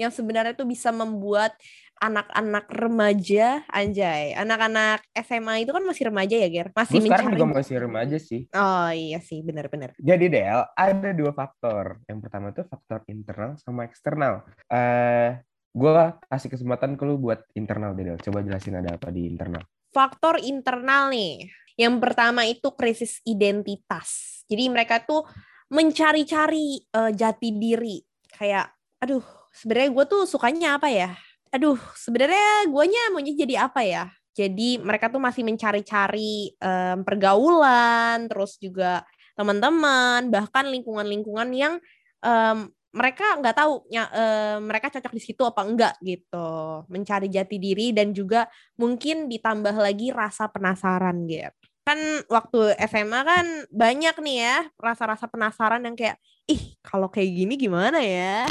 yang 0.00 0.08
sebenarnya 0.08 0.56
tuh 0.56 0.64
bisa 0.64 0.88
membuat 0.88 1.52
anak-anak 2.00 2.64
remaja, 2.72 3.60
anjay. 3.68 4.32
Anak-anak 4.32 5.04
SMA 5.12 5.68
itu 5.68 5.76
kan 5.76 5.84
masih 5.84 6.08
remaja 6.08 6.36
ya, 6.40 6.48
Ger? 6.48 6.68
Masih 6.72 7.04
sekarang 7.04 7.28
mencari... 7.28 7.36
juga 7.36 7.56
masih 7.60 7.76
remaja 7.76 8.16
sih 8.16 8.40
Oh 8.56 8.88
iya 8.88 9.20
sih, 9.20 9.44
benar-benar. 9.44 9.92
Jadi 10.00 10.32
Del, 10.32 10.64
ada 10.72 11.10
dua 11.12 11.36
faktor. 11.36 12.00
Yang 12.08 12.18
pertama 12.24 12.56
itu 12.56 12.64
faktor 12.64 13.04
internal 13.12 13.60
sama 13.60 13.84
eksternal. 13.84 14.48
Eh, 14.72 15.44
gue 15.76 15.90
kasih 16.32 16.48
kesempatan 16.48 16.96
ke 16.96 17.04
lu 17.04 17.20
buat 17.20 17.44
internal 17.52 17.92
Del. 17.92 18.16
Coba 18.16 18.40
jelasin 18.40 18.80
ada 18.80 18.96
apa 18.96 19.12
di 19.12 19.28
internal. 19.28 19.60
faktor 19.90 20.38
internal 20.38 21.10
nih. 21.10 21.50
Yang 21.78 21.94
pertama 22.02 22.46
itu 22.46 22.68
krisis 22.74 23.18
identitas. 23.26 24.42
Jadi 24.50 24.66
mereka 24.70 25.02
tuh 25.02 25.26
mencari-cari 25.70 26.82
eh, 26.82 27.12
jati 27.14 27.48
diri. 27.54 28.02
Kayak, 28.30 28.74
aduh, 29.02 29.22
sebenarnya 29.54 29.90
gue 29.92 30.04
tuh 30.06 30.22
sukanya 30.26 30.78
apa 30.80 30.88
ya? 30.90 31.14
Aduh, 31.50 31.78
sebenarnya 31.98 32.70
guanya 32.70 33.10
maunya 33.10 33.34
jadi 33.34 33.66
apa 33.66 33.82
ya? 33.82 34.04
Jadi 34.30 34.78
mereka 34.78 35.10
tuh 35.10 35.18
masih 35.18 35.42
mencari-cari 35.42 36.54
em, 36.54 36.98
pergaulan, 37.02 38.30
terus 38.30 38.54
juga 38.62 39.02
teman-teman, 39.34 40.30
bahkan 40.30 40.70
lingkungan-lingkungan 40.70 41.50
yang 41.50 41.74
em, 42.22 42.70
mereka 42.90 43.38
nggak 43.38 43.54
tahu 43.54 43.86
ya 43.86 44.10
eh, 44.10 44.58
mereka 44.58 44.90
cocok 44.90 45.12
di 45.14 45.22
situ 45.22 45.42
apa 45.46 45.62
enggak 45.62 45.94
gitu. 46.02 46.50
Mencari 46.90 47.30
jati 47.30 47.56
diri 47.58 47.94
dan 47.94 48.10
juga 48.14 48.46
mungkin 48.78 49.30
ditambah 49.30 49.74
lagi 49.78 50.10
rasa 50.14 50.50
penasaran 50.50 51.26
gitu. 51.26 51.59
Kan 51.90 52.22
waktu 52.30 52.78
SMA 52.86 53.20
kan 53.26 53.46
banyak 53.66 54.14
nih 54.22 54.36
ya 54.46 54.58
rasa-rasa 54.78 55.26
penasaran 55.26 55.82
yang 55.82 55.98
kayak 55.98 56.22
ih 56.46 56.78
kalau 56.86 57.10
kayak 57.10 57.34
gini 57.34 57.58
gimana 57.58 57.98
ya? 57.98 58.46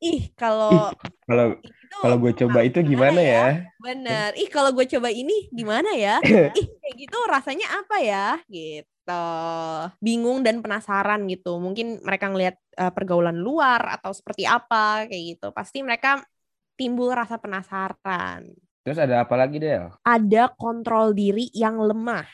Ih 0.00 0.32
kalau 0.32 0.88
Kalau 1.28 1.60
kalau 2.00 2.16
gue 2.16 2.32
coba 2.32 2.64
itu 2.64 2.80
gimana 2.80 3.20
ya? 3.20 3.68
Bener. 3.76 4.32
Ih 4.40 4.48
kalau 4.48 4.72
gue 4.72 4.88
coba 4.88 5.12
ini 5.12 5.52
gimana 5.52 5.92
ya? 5.92 6.16
Ih 6.56 6.66
kayak 6.80 6.94
gitu 6.96 7.18
rasanya 7.28 7.68
apa 7.76 8.00
ya? 8.00 8.40
Gitu. 8.48 9.28
Bingung 10.00 10.40
dan 10.40 10.64
penasaran 10.64 11.28
gitu. 11.28 11.60
Mungkin 11.60 12.00
mereka 12.00 12.32
ngelihat 12.32 12.56
eh, 12.56 12.92
pergaulan 12.96 13.36
luar 13.36 14.00
atau 14.00 14.16
seperti 14.16 14.48
apa 14.48 15.04
kayak 15.04 15.36
gitu. 15.36 15.52
Pasti 15.52 15.84
mereka 15.84 16.24
timbul 16.80 17.12
rasa 17.12 17.36
penasaran. 17.36 18.48
Terus 18.80 18.96
ada 18.96 19.28
apa 19.28 19.36
lagi 19.36 19.60
Del? 19.60 19.92
Ada 20.08 20.56
kontrol 20.56 21.12
diri 21.12 21.52
yang 21.52 21.76
lemah. 21.76 22.24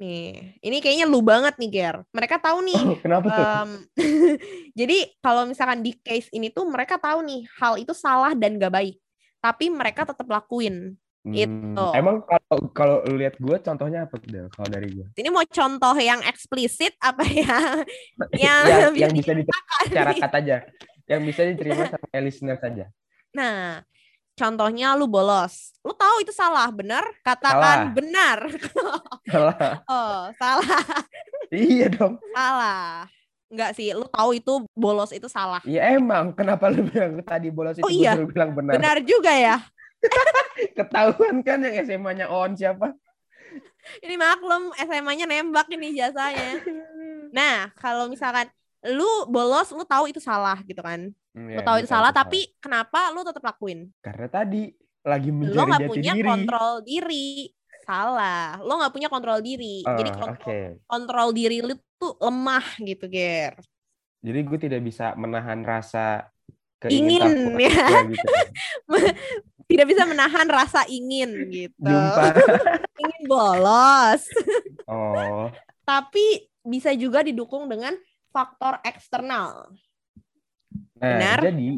Nih, 0.00 0.56
ini 0.64 0.80
kayaknya 0.80 1.04
lu 1.04 1.20
banget 1.20 1.60
nih, 1.60 1.68
Ger. 1.68 1.96
Mereka 2.08 2.40
tahu 2.40 2.64
nih 2.64 2.80
Oh, 2.88 2.96
kenapa 3.04 3.28
tuh? 3.28 3.44
Em, 3.44 3.70
jadi 4.80 4.98
kalau 5.20 5.44
misalkan 5.44 5.84
di 5.84 5.92
case 6.00 6.32
ini 6.32 6.48
tuh 6.48 6.64
mereka 6.64 6.96
tahu 6.96 7.20
nih 7.20 7.44
hal 7.60 7.76
itu 7.76 7.92
salah 7.92 8.32
dan 8.32 8.56
gak 8.56 8.72
baik, 8.72 8.96
tapi 9.44 9.68
mereka 9.68 10.08
tetap 10.08 10.24
lakuin. 10.24 10.96
gitu. 11.20 11.76
Hmm, 11.76 11.92
emang 11.92 12.24
kalau 12.24 12.58
kalau 12.72 12.96
lu 13.04 13.20
lihat 13.20 13.36
gue 13.36 13.56
contohnya 13.60 14.08
apa 14.08 14.16
tuh 14.16 14.28
Del? 14.32 14.48
Kalau 14.48 14.68
dari 14.72 14.88
gue? 14.88 15.04
Ini 15.20 15.28
mau 15.28 15.44
contoh 15.44 15.92
yang 16.00 16.24
eksplisit 16.24 16.96
apa 16.96 17.20
ya? 17.28 17.84
Yang 18.40 18.64
yang, 18.72 18.92
bisa 18.96 19.04
yang 19.04 19.12
bisa 19.12 19.32
diceritakan 19.36 19.84
nih. 19.84 20.16
diterima 20.16 20.28
aja. 20.32 20.56
Yang 21.04 21.20
bisa 21.28 21.40
diterima 21.44 21.84
sama 21.92 22.18
listener 22.24 22.56
saja. 22.56 22.84
Nah, 23.36 23.84
contohnya 24.40 24.96
lu 24.96 25.04
bolos. 25.04 25.76
Lu 25.84 25.92
tahu 25.92 26.24
itu 26.24 26.32
salah, 26.32 26.72
benar? 26.72 27.04
Katakan 27.20 27.92
Salah. 27.92 27.92
benar. 27.92 28.38
Salah. 29.32 29.72
oh, 29.84 30.20
salah. 30.40 30.84
iya 31.52 31.86
dong. 31.92 32.16
salah. 32.32 33.04
Enggak 33.50 33.70
sih, 33.76 33.90
lu 33.92 34.06
tahu 34.08 34.30
itu 34.38 34.52
bolos 34.72 35.10
itu 35.12 35.28
salah. 35.28 35.60
Iya 35.68 35.98
emang. 35.98 36.32
Kenapa 36.32 36.70
lu 36.72 36.86
bilang 36.86 37.18
tadi 37.20 37.50
bolos 37.52 37.76
itu 37.76 37.84
Oh, 37.84 37.90
iya. 37.92 38.14
baru 38.16 38.26
bilang 38.30 38.50
benar. 38.56 38.72
Benar 38.80 38.96
juga 39.04 39.30
ya. 39.34 39.56
Ketahuan 40.78 41.44
kan 41.44 41.60
yang 41.60 41.76
SMA-nya 41.84 42.26
on 42.30 42.54
siapa? 42.56 42.94
Ini 44.00 44.14
maklum 44.14 44.70
SMA-nya 44.78 45.26
nembak 45.26 45.68
ini 45.70 45.92
jasanya. 45.94 46.56
Nah, 47.30 47.70
kalau 47.78 48.10
misalkan 48.10 48.50
lu 48.82 49.10
bolos, 49.26 49.68
lu 49.70 49.84
tahu 49.84 50.08
itu 50.08 50.18
salah 50.18 50.56
gitu 50.64 50.80
kan. 50.80 51.12
Hmm, 51.30 51.46
Lu 51.52 51.60
ya, 51.60 51.62
tahu 51.62 51.76
gue 51.78 51.82
itu 51.84 51.90
salah, 51.90 52.10
tapi 52.10 52.48
kenapa 52.58 53.12
lu 53.12 53.22
tetap 53.22 53.44
lakuin? 53.44 53.86
karena 54.00 54.26
tadi 54.26 54.72
lagi 55.00 55.28
Lu 55.28 55.36
mencari 55.36 55.60
nggak 55.62 55.80
jati 55.80 55.90
punya 55.92 56.12
diri. 56.12 56.26
kontrol 56.26 56.72
diri. 56.82 57.28
Salah. 57.80 58.60
Lu 58.60 58.72
nggak 58.76 58.92
punya 58.92 59.08
kontrol 59.08 59.38
diri. 59.40 59.82
Ah, 59.82 59.96
Jadi 59.96 60.10
Oke. 60.10 60.20
kontrol, 60.20 60.64
kontrol 60.86 61.28
diri 61.30 61.58
lu 61.60 61.74
tuh 61.96 62.16
lemah 62.18 62.66
gitu, 62.78 63.04
Ger. 63.06 63.54
Jadi 64.20 64.38
gue 64.42 64.58
tidak 64.60 64.80
bisa 64.80 65.12
menahan 65.14 65.60
rasa 65.60 66.28
Ingin, 66.82 67.60
ya. 67.60 68.08
gitu. 68.08 68.32
Tidak 69.70 69.86
bisa 69.86 70.02
menahan 70.02 70.48
rasa 70.48 70.82
ingin 70.88 71.30
gitu. 71.46 71.76
Jumpa. 71.78 72.34
Ingin 73.04 73.22
bolos. 73.24 74.26
Oh, 74.84 75.46
Tapi 75.84 76.50
bisa 76.60 76.90
juga 76.92 77.22
didukung 77.22 77.70
dengan 77.70 77.94
faktor 78.30 78.78
eksternal. 78.86 79.70
nah 81.02 81.18
Benar. 81.18 81.38
jadi 81.50 81.68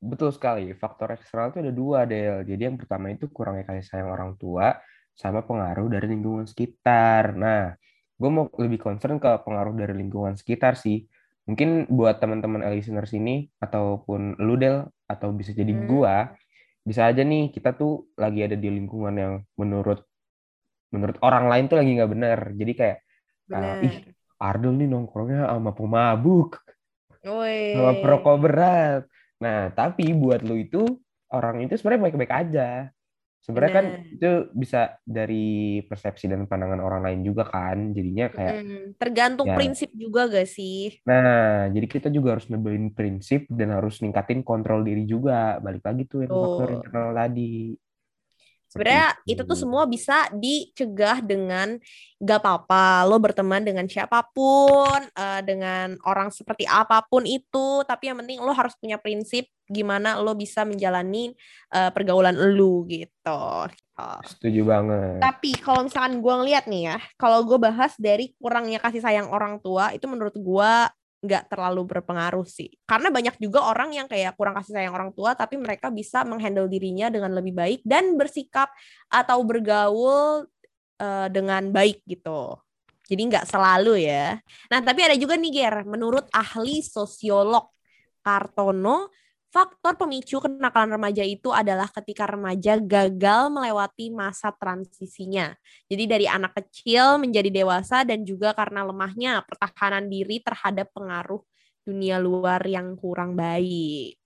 betul 0.00 0.30
sekali. 0.32 0.72
Faktor 0.72 1.12
eksternal 1.14 1.52
itu 1.52 1.58
ada 1.60 1.72
dua, 1.74 1.98
Del. 2.08 2.42
Jadi 2.46 2.62
yang 2.64 2.76
pertama 2.80 3.12
itu 3.12 3.28
kurangnya 3.28 3.64
kasih 3.68 3.84
sayang 3.84 4.10
orang 4.14 4.32
tua 4.40 4.78
sama 5.18 5.42
pengaruh 5.42 5.90
dari 5.90 6.06
lingkungan 6.08 6.46
sekitar. 6.46 7.34
Nah, 7.34 7.74
gue 8.14 8.30
mau 8.30 8.46
lebih 8.54 8.78
concern 8.78 9.18
ke 9.18 9.30
pengaruh 9.42 9.74
dari 9.74 9.94
lingkungan 9.98 10.38
sekitar 10.38 10.78
sih. 10.78 11.04
Mungkin 11.48 11.88
buat 11.90 12.20
teman-teman 12.22 12.62
listeners 12.70 13.10
ini 13.16 13.48
ataupun 13.58 14.38
lu 14.38 14.54
Del 14.60 14.86
atau 15.08 15.32
bisa 15.32 15.50
jadi 15.56 15.72
Hmm. 15.74 15.88
gua, 15.88 16.16
bisa 16.84 17.08
aja 17.08 17.24
nih 17.24 17.50
kita 17.52 17.72
tuh 17.76 18.08
lagi 18.16 18.44
ada 18.44 18.56
di 18.56 18.68
lingkungan 18.68 19.14
yang 19.16 19.34
menurut 19.56 20.04
menurut 20.92 21.16
orang 21.20 21.48
lain 21.52 21.64
tuh 21.68 21.76
lagi 21.80 21.90
nggak 21.96 22.12
benar. 22.12 22.38
Jadi 22.56 22.72
kayak 22.76 22.98
Benar. 23.48 23.80
ih, 23.84 23.96
Ardel 24.38 24.72
nih 24.78 24.88
nongkrongnya 24.90 25.50
sama 25.50 25.70
pemabuk, 25.74 26.62
Woi. 27.26 27.74
sama 27.74 27.92
perokok 27.98 28.36
berat. 28.38 29.02
Nah, 29.42 29.70
tapi 29.74 30.14
buat 30.14 30.40
lu 30.42 30.58
itu 30.58 30.82
orang 31.30 31.62
itu 31.66 31.74
sebenarnya 31.78 32.02
baik-baik 32.10 32.32
aja. 32.34 32.68
Sebenarnya 33.38 33.72
kan 33.72 33.86
itu 34.12 34.30
bisa 34.52 34.98
dari 35.06 35.80
persepsi 35.86 36.28
dan 36.28 36.44
pandangan 36.50 36.82
orang 36.82 37.02
lain 37.06 37.20
juga 37.24 37.46
kan. 37.48 37.94
Jadinya 37.96 38.28
kayak 38.28 38.54
Mm, 38.60 38.82
tergantung 38.98 39.48
Ya. 39.48 39.56
prinsip 39.56 39.90
juga 39.94 40.28
gak 40.28 40.48
sih? 40.50 41.00
Nah, 41.08 41.72
jadi 41.72 41.86
kita 41.88 42.08
juga 42.12 42.36
harus 42.36 42.46
nebelin 42.52 42.92
prinsip 42.92 43.48
dan 43.48 43.72
harus 43.72 44.04
ningkatin 44.04 44.44
kontrol 44.44 44.84
diri 44.84 45.08
juga. 45.08 45.56
Balik 45.64 45.80
lagi 45.86 46.02
tuh 46.04 46.28
yang 46.28 46.34
faktor 46.36 46.68
Betul. 46.68 46.76
internal 46.76 47.10
tadi. 47.16 47.52
Sebenarnya 48.68 49.16
itu 49.24 49.42
tuh 49.48 49.56
semua 49.56 49.88
bisa 49.88 50.28
dicegah 50.36 51.24
dengan 51.24 51.80
gak 52.20 52.38
apa-apa 52.44 53.08
lo 53.08 53.16
berteman 53.16 53.64
dengan 53.64 53.88
siapa 53.88 54.20
pun, 54.28 55.00
eh, 55.08 55.40
dengan 55.40 55.96
orang 56.04 56.28
seperti 56.28 56.68
apa 56.68 57.00
pun 57.08 57.24
itu, 57.24 57.80
tapi 57.88 58.12
yang 58.12 58.20
penting 58.20 58.44
lo 58.44 58.52
harus 58.52 58.76
punya 58.76 59.00
prinsip 59.00 59.48
gimana 59.68 60.20
lo 60.20 60.36
bisa 60.36 60.68
menjalani 60.68 61.32
eh, 61.72 61.90
pergaulan 61.92 62.36
lo 62.36 62.84
gitu. 62.84 63.72
Setuju 64.22 64.62
banget. 64.62 65.18
Tapi 65.18 65.58
kalau 65.58 65.82
misalkan 65.82 66.22
gue 66.22 66.34
ngeliat 66.38 66.70
nih 66.70 66.82
ya, 66.94 66.98
kalau 67.18 67.42
gue 67.42 67.58
bahas 67.58 67.98
dari 67.98 68.30
kurangnya 68.38 68.78
kasih 68.78 69.02
sayang 69.02 69.26
orang 69.26 69.58
tua, 69.58 69.90
itu 69.90 70.06
menurut 70.06 70.38
gue 70.38 70.72
nggak 71.18 71.50
terlalu 71.50 71.82
berpengaruh 71.86 72.46
sih. 72.46 72.70
Karena 72.86 73.10
banyak 73.10 73.42
juga 73.42 73.66
orang 73.66 73.90
yang 73.90 74.06
kayak 74.06 74.38
kurang 74.38 74.54
kasih 74.58 74.78
sayang 74.78 74.94
orang 74.94 75.10
tua, 75.10 75.34
tapi 75.34 75.58
mereka 75.58 75.90
bisa 75.90 76.22
menghandle 76.22 76.70
dirinya 76.70 77.10
dengan 77.10 77.34
lebih 77.34 77.54
baik 77.54 77.80
dan 77.82 78.14
bersikap 78.14 78.70
atau 79.10 79.42
bergaul 79.42 80.46
eh, 81.02 81.28
dengan 81.30 81.74
baik 81.74 82.06
gitu. 82.06 82.54
Jadi 83.08 83.22
nggak 83.34 83.48
selalu 83.48 84.04
ya. 84.04 84.36
Nah 84.68 84.80
tapi 84.84 85.00
ada 85.08 85.16
juga 85.16 85.34
nih 85.34 85.50
Ger, 85.50 85.76
menurut 85.88 86.28
ahli 86.30 86.84
sosiolog 86.84 87.72
Kartono, 88.20 89.08
faktor 89.48 89.96
pemicu 89.96 90.38
kenakalan 90.44 91.00
remaja 91.00 91.24
itu 91.24 91.48
adalah 91.50 91.88
ketika 91.88 92.28
remaja 92.28 92.76
gagal 92.76 93.48
melewati 93.48 94.12
masa 94.12 94.52
transisinya. 94.52 95.56
Jadi 95.88 96.04
dari 96.04 96.26
anak 96.28 96.52
kecil 96.56 97.16
menjadi 97.16 97.48
dewasa 97.48 98.04
dan 98.04 98.28
juga 98.28 98.52
karena 98.52 98.84
lemahnya 98.84 99.44
pertahanan 99.48 100.06
diri 100.12 100.44
terhadap 100.44 100.92
pengaruh 100.92 101.40
dunia 101.88 102.20
luar 102.20 102.60
yang 102.68 102.92
kurang 103.00 103.32
baik. 103.32 104.20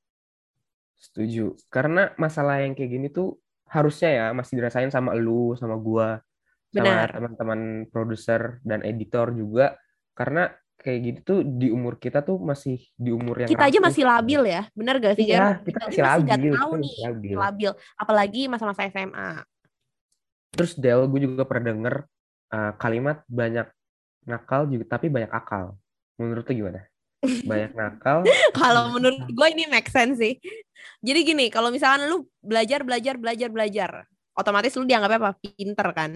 Setuju. 0.99 1.55
Karena 1.71 2.11
masalah 2.19 2.63
yang 2.63 2.75
kayak 2.75 2.91
gini 2.91 3.07
tuh 3.11 3.39
harusnya 3.71 4.11
ya 4.11 4.27
masih 4.35 4.59
dirasain 4.59 4.91
sama 4.91 5.15
lu, 5.15 5.55
sama 5.55 5.79
gua, 5.79 6.19
sama 6.75 7.07
Benar. 7.07 7.09
teman-teman 7.15 7.61
produser 7.91 8.59
dan 8.67 8.83
editor 8.83 9.31
juga. 9.31 9.79
Karena 10.19 10.51
kayak 10.81 10.99
gitu 11.03 11.21
tuh 11.23 11.39
di 11.47 11.71
umur 11.71 11.97
kita 11.97 12.25
tuh 12.27 12.43
masih 12.43 12.83
di 12.99 13.15
umur 13.15 13.45
yang 13.45 13.49
Kita 13.49 13.71
aja 13.71 13.79
masih 13.79 14.03
labil 14.03 14.43
ya, 14.51 14.63
bener 14.75 14.99
gak 14.99 15.15
sih? 15.15 15.27
Iya, 15.31 15.63
kita 15.63 15.79
aja 15.87 15.89
masih 15.89 16.03
labil, 16.03 16.53
tahu 16.53 16.73
kita 16.73 16.83
nih, 16.83 16.95
masih 16.95 17.07
labil. 17.07 17.37
labil. 17.39 17.71
Apalagi 17.95 18.43
masa-masa 18.51 18.89
SMA. 18.91 19.31
Terus 20.53 20.73
Del, 20.77 21.01
gue 21.09 21.21
juga 21.25 21.49
pernah 21.49 21.73
denger 21.73 21.95
uh, 22.53 22.73
kalimat 22.77 23.25
banyak 23.31 23.67
nakal 24.27 24.69
juga 24.69 24.85
tapi 24.99 25.09
banyak 25.09 25.31
akal. 25.31 25.79
Menurut 26.21 26.45
lu 26.51 26.53
gimana? 26.53 26.81
Banyak 27.23 27.73
nakal. 27.73 28.27
kalau 28.61 28.93
menurut 28.93 29.23
gue 29.31 29.49
ini 29.55 29.65
make 29.71 29.89
sense 29.89 30.19
sih. 30.19 30.37
Jadi 31.03 31.21
gini, 31.23 31.47
kalau 31.49 31.71
misalkan 31.71 32.11
lu 32.11 32.27
belajar, 32.43 32.83
belajar, 32.83 33.15
belajar, 33.17 33.49
belajar, 33.49 33.91
otomatis 34.35 34.75
lu 34.75 34.85
dianggapnya 34.85 35.19
apa? 35.19 35.33
Pinter 35.39 35.89
kan? 35.95 36.13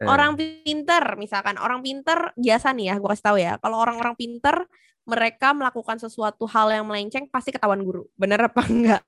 Eh, 0.00 0.06
Orang 0.06 0.38
pinter, 0.38 1.02
misalkan 1.18 1.58
orang 1.58 1.82
pinter 1.82 2.32
biasa 2.38 2.72
nih 2.74 2.92
ya, 2.92 2.94
gue 2.98 3.08
kasih 3.10 3.26
tahu 3.26 3.38
ya. 3.38 3.52
Kalau 3.58 3.76
orang-orang 3.82 4.14
pinter, 4.14 4.66
mereka 5.08 5.56
melakukan 5.56 5.96
sesuatu 5.96 6.44
hal 6.44 6.68
yang 6.68 6.84
melenceng 6.84 7.24
pasti 7.32 7.48
ketahuan 7.48 7.80
guru. 7.80 8.04
Bener 8.14 8.38
apa 8.44 8.60
enggak? 8.70 9.02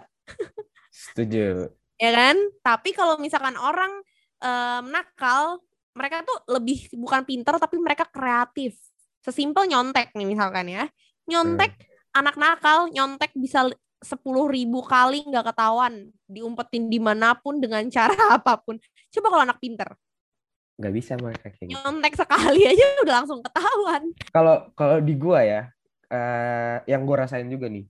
setuju. 0.90 1.68
Ya 2.00 2.11
kan? 2.16 2.37
Tapi 2.64 2.97
kalau 2.97 3.20
misalkan 3.20 3.54
orang 3.61 4.00
em, 4.40 4.85
nakal, 4.88 5.61
mereka 5.92 6.25
tuh 6.25 6.38
lebih 6.56 6.88
bukan 6.97 7.28
pinter 7.28 7.61
tapi 7.61 7.76
mereka 7.76 8.09
kreatif. 8.09 8.80
Sesimpel 9.20 9.68
nyontek 9.68 10.16
nih 10.16 10.25
misalkan 10.25 10.73
ya. 10.73 10.88
Nyontek 11.28 11.76
anak 12.16 12.40
nakal, 12.40 12.88
nyontek 12.88 13.37
bisa 13.37 13.68
sepuluh 14.00 14.49
ribu 14.49 14.80
kali 14.80 15.28
nggak 15.28 15.52
ketahuan, 15.52 16.09
diumpetin 16.25 16.88
di 16.88 16.97
mana 16.97 17.37
pun 17.37 17.61
dengan 17.61 17.85
cara 17.94 18.40
apa 18.40 18.56
pun. 18.56 18.80
Coba 19.12 19.26
kalau 19.28 19.44
anak 19.44 19.61
pinter, 19.61 19.92
Gak 20.80 20.92
bisa 20.92 21.12
mereka 21.14 21.52
kayak 21.52 21.66
gitu. 21.66 21.76
nyontek 21.76 22.16
sekali 22.16 22.62
aja 22.64 22.84
udah 23.00 23.14
langsung 23.20 23.40
ketahuan. 23.40 24.02
Kalau 24.32 24.56
kalau 24.72 24.96
di 24.99 25.12
gua 25.12 25.44
ya, 25.44 25.62
eh, 26.08 26.76
yang 26.87 27.04
gue 27.04 27.16
rasain 27.16 27.44
juga 27.46 27.68
nih. 27.68 27.84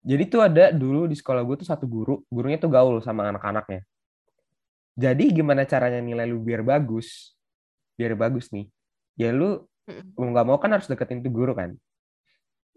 Jadi 0.00 0.24
tuh 0.26 0.40
ada 0.40 0.68
dulu 0.68 1.04
di 1.04 1.12
sekolah 1.12 1.40
gue 1.40 1.56
tuh 1.56 1.68
satu 1.68 1.84
guru, 1.84 2.24
gurunya 2.26 2.56
tuh 2.56 2.68
gaul 2.68 3.00
sama 3.00 3.28
anak-anaknya. 3.28 3.84
Jadi 4.94 5.24
gimana 5.32 5.64
caranya 5.64 5.98
nilai 5.98 6.24
lu 6.24 6.38
biar 6.38 6.60
bagus? 6.60 7.32
Biar 7.94 8.14
bagus 8.14 8.48
nih. 8.48 8.68
Ya 9.14 9.28
lu 9.28 9.64
mau 10.14 10.28
nggak 10.28 10.46
mau 10.46 10.56
kan 10.56 10.72
harus 10.72 10.86
deketin 10.86 11.20
tuh 11.20 11.28
guru 11.28 11.52
kan. 11.52 11.76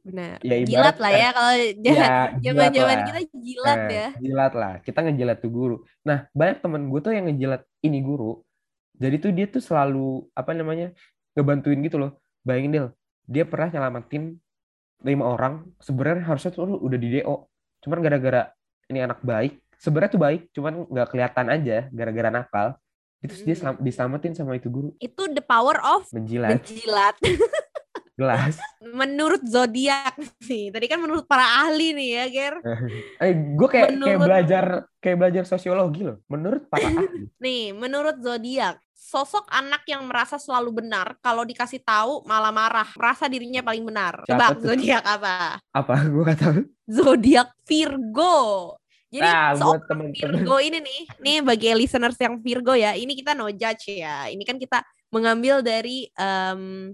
Benar. 0.02 0.40
Ya, 0.40 0.56
ibarat- 0.56 0.68
Jilat 0.68 0.98
lah 0.98 1.12
ya 1.12 1.30
kalau 1.32 1.54
Ya, 1.84 2.16
jilat 2.40 2.72
lah. 2.72 3.06
kita 3.06 3.20
jilat 3.36 3.78
Eh, 3.78 3.92
ya. 3.92 4.08
Jilat 4.18 4.54
lah. 4.56 4.74
Kita 4.80 5.00
ngejilat 5.04 5.38
tuh 5.38 5.52
guru. 5.52 5.76
Nah, 6.02 6.32
banyak 6.32 6.58
temen 6.60 6.88
gue 6.88 7.00
tuh 7.00 7.12
yang 7.12 7.28
ngejilat 7.28 7.62
ini 7.84 8.00
guru. 8.00 8.40
Jadi 8.98 9.16
tuh 9.18 9.32
dia 9.32 9.46
tuh 9.46 9.62
selalu 9.62 10.06
apa 10.32 10.52
namanya 10.52 10.92
ngebantuin 11.34 11.80
gitu 11.80 11.98
loh. 11.98 12.18
Bayangin 12.42 12.72
Del, 12.72 12.88
dia 13.24 13.44
pernah 13.44 13.70
nyelamatin 13.70 14.38
lima 15.00 15.26
orang. 15.28 15.70
Sebenarnya 15.78 16.26
harusnya 16.26 16.50
tuh 16.50 16.78
udah 16.78 16.98
di 16.98 17.10
DO. 17.16 17.36
Cuman 17.80 18.00
gara-gara 18.00 18.50
ini 18.88 19.00
anak 19.00 19.22
baik. 19.22 19.62
Sebenarnya 19.78 20.12
tuh 20.12 20.22
baik, 20.24 20.42
cuman 20.52 20.90
nggak 20.90 21.08
kelihatan 21.08 21.46
aja 21.48 21.78
gara-gara 21.88 22.30
nakal. 22.32 22.68
Itu 23.18 23.34
dia 23.40 23.54
Hmm. 23.54 23.62
selam- 23.74 23.82
diselamatin 23.82 24.34
sama 24.34 24.54
itu 24.54 24.68
guru. 24.68 24.90
Itu 24.98 25.30
the 25.30 25.42
power 25.42 25.78
of 25.80 26.10
Menjilat 26.10 26.62
menjilat. 26.62 27.16
gelas. 28.18 28.58
menurut 28.82 29.46
zodiak 29.46 30.18
nih. 30.42 30.74
Tadi 30.74 30.86
kan 30.88 30.98
menurut 30.98 31.30
para 31.30 31.46
ahli 31.62 31.94
nih 31.94 32.10
ya, 32.12 32.26
Ger. 32.28 32.56
Eh, 33.22 33.34
gue 33.54 33.68
kayak 33.68 33.94
kayak 33.94 33.98
Menurut- 34.18 34.26
belajar 34.26 34.66
kayak 34.98 35.18
belajar 35.20 35.44
sosiologi 35.46 36.02
loh. 36.02 36.18
Menurut 36.26 36.66
para 36.66 36.90
ahli. 36.90 37.30
Nih, 37.46 37.74
menurut 37.74 38.18
zodiak, 38.18 38.82
sosok 38.98 39.46
anak 39.54 39.86
yang 39.86 40.02
merasa 40.10 40.42
selalu 40.42 40.82
benar 40.82 41.14
kalau 41.22 41.46
dikasih 41.46 41.86
tahu 41.86 42.26
malah 42.26 42.50
marah, 42.50 42.90
merasa 42.98 43.30
dirinya 43.30 43.62
paling 43.62 43.86
benar. 43.86 44.26
Siapa 44.26 44.58
Tebak 44.58 44.58
zodiak 44.66 45.04
apa? 45.06 45.62
Apa? 45.70 45.94
Gue 46.12 46.24
gak 46.26 46.40
tahu. 46.42 46.60
Zodiak 46.90 47.54
Virgo. 47.70 48.38
Jadi 49.08 49.24
Nah, 49.24 49.56
seorang 49.56 49.86
temen-temen. 49.88 50.18
Virgo 50.44 50.58
ini 50.60 50.78
nih, 50.84 51.02
nih 51.24 51.38
bagi 51.46 51.72
listeners 51.78 52.18
yang 52.20 52.42
Virgo 52.42 52.76
ya, 52.76 52.98
ini 52.98 53.14
kita 53.16 53.38
no 53.38 53.48
judge 53.54 54.02
ya. 54.02 54.28
Ini 54.28 54.44
kan 54.44 54.58
kita 54.60 54.84
mengambil 55.14 55.64
dari 55.64 56.12
em, 56.18 56.92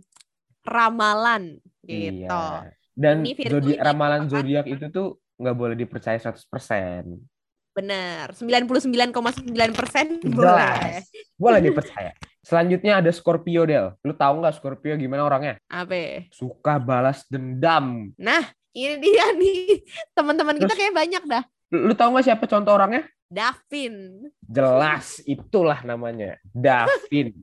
ramalan 0.62 1.58
gitu. 1.82 2.30
Iya. 2.30 2.70
Dan 2.94 3.26
zodiak 3.26 3.80
ramalan 3.82 4.30
zodiak 4.30 4.70
itu 4.70 4.86
tuh 4.94 5.18
nggak 5.42 5.56
boleh 5.58 5.76
dipercaya 5.80 6.20
100%. 6.22 7.33
Benar, 7.74 8.38
99,9 8.38 9.74
persen 9.74 10.22
boleh. 10.22 11.02
Boleh 11.34 11.60
dipercaya. 11.60 12.14
Selanjutnya 12.46 13.02
ada 13.02 13.10
Scorpio 13.10 13.66
Del. 13.66 13.98
Lu 14.06 14.14
tahu 14.14 14.46
nggak 14.46 14.62
Scorpio 14.62 14.94
gimana 14.94 15.26
orangnya? 15.26 15.58
Apa? 15.72 16.30
Suka 16.30 16.78
balas 16.78 17.26
dendam. 17.26 18.14
Nah, 18.14 18.46
ini 18.78 19.02
dia 19.02 19.34
nih. 19.34 19.82
Teman-teman 20.14 20.62
kita 20.62 20.78
kayak 20.78 20.94
banyak 20.94 21.24
dah. 21.26 21.44
Lu, 21.74 21.90
lu 21.90 21.94
tahu 21.98 22.14
nggak 22.14 22.26
siapa 22.30 22.46
contoh 22.46 22.78
orangnya? 22.78 23.10
Davin. 23.26 24.30
Jelas, 24.46 25.18
itulah 25.26 25.82
namanya. 25.82 26.38
Davin. 26.54 27.34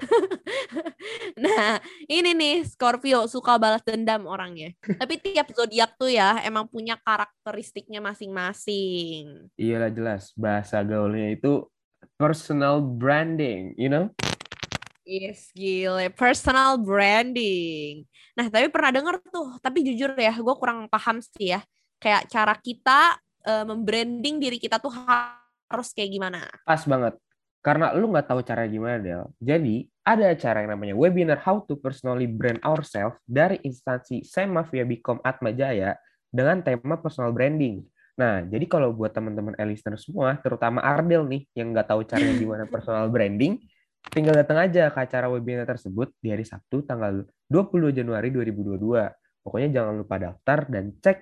Nah, 1.36 1.78
ini 2.08 2.32
nih 2.32 2.56
Scorpio 2.64 3.28
suka 3.28 3.60
balas 3.60 3.84
dendam 3.84 4.24
orangnya. 4.24 4.72
Tapi 5.00 5.20
tiap 5.20 5.52
zodiak 5.52 5.96
tuh 6.00 6.08
ya 6.08 6.40
emang 6.44 6.64
punya 6.64 6.96
karakteristiknya 6.96 8.00
masing-masing. 8.00 9.52
Iyalah 9.60 9.92
jelas. 9.92 10.32
Bahasa 10.32 10.80
gaulnya 10.80 11.36
itu 11.36 11.68
personal 12.16 12.80
branding, 12.80 13.76
you 13.76 13.92
know? 13.92 14.08
Yes, 15.06 15.52
gile. 15.54 16.10
Personal 16.16 16.80
branding. 16.80 18.08
Nah, 18.34 18.50
tapi 18.50 18.66
pernah 18.72 18.90
denger 18.90 19.22
tuh. 19.30 19.54
Tapi 19.62 19.86
jujur 19.86 20.16
ya, 20.18 20.34
gue 20.34 20.54
kurang 20.58 20.90
paham 20.90 21.22
sih 21.22 21.54
ya. 21.54 21.60
Kayak 22.02 22.32
cara 22.32 22.54
kita 22.58 23.20
eh, 23.46 23.64
membranding 23.64 24.42
diri 24.42 24.58
kita 24.58 24.82
tuh 24.82 24.90
harus 24.92 25.88
kayak 25.94 26.10
gimana. 26.10 26.48
Pas 26.66 26.82
banget. 26.82 27.14
Karena 27.66 27.90
lu 27.98 28.14
nggak 28.14 28.30
tahu 28.30 28.46
cara 28.46 28.62
gimana, 28.70 29.02
Del. 29.02 29.26
Jadi, 29.42 29.90
ada 30.06 30.30
acara 30.30 30.62
yang 30.62 30.78
namanya 30.78 30.94
webinar 30.94 31.42
How 31.42 31.66
to 31.66 31.74
Personally 31.74 32.30
Brand 32.30 32.62
Ourselves 32.62 33.18
dari 33.26 33.58
instansi 33.66 34.22
Sema 34.22 34.62
via 34.70 34.86
Bicom 34.86 35.18
Atma 35.26 35.50
Jaya 35.50 35.98
dengan 36.30 36.62
tema 36.62 36.94
personal 37.02 37.34
branding. 37.34 37.82
Nah, 38.14 38.46
jadi 38.46 38.70
kalau 38.70 38.94
buat 38.94 39.10
teman-teman 39.10 39.58
listener 39.66 39.98
semua, 39.98 40.38
terutama 40.38 40.78
Ardel 40.78 41.26
nih, 41.26 41.42
yang 41.58 41.74
nggak 41.74 41.90
tahu 41.90 42.06
caranya 42.06 42.38
gimana 42.46 42.64
personal 42.70 43.10
branding, 43.10 43.58
tinggal 44.14 44.38
datang 44.38 44.62
aja 44.62 44.86
ke 44.94 44.98
acara 45.02 45.26
webinar 45.26 45.66
tersebut 45.66 46.14
di 46.22 46.30
hari 46.30 46.46
Sabtu 46.46 46.86
tanggal 46.86 47.26
22 47.50 47.90
Januari 47.90 48.30
2022. 48.30 48.78
Pokoknya 49.42 49.68
jangan 49.74 50.06
lupa 50.06 50.22
daftar 50.22 50.70
dan 50.70 50.94
cek 51.02 51.18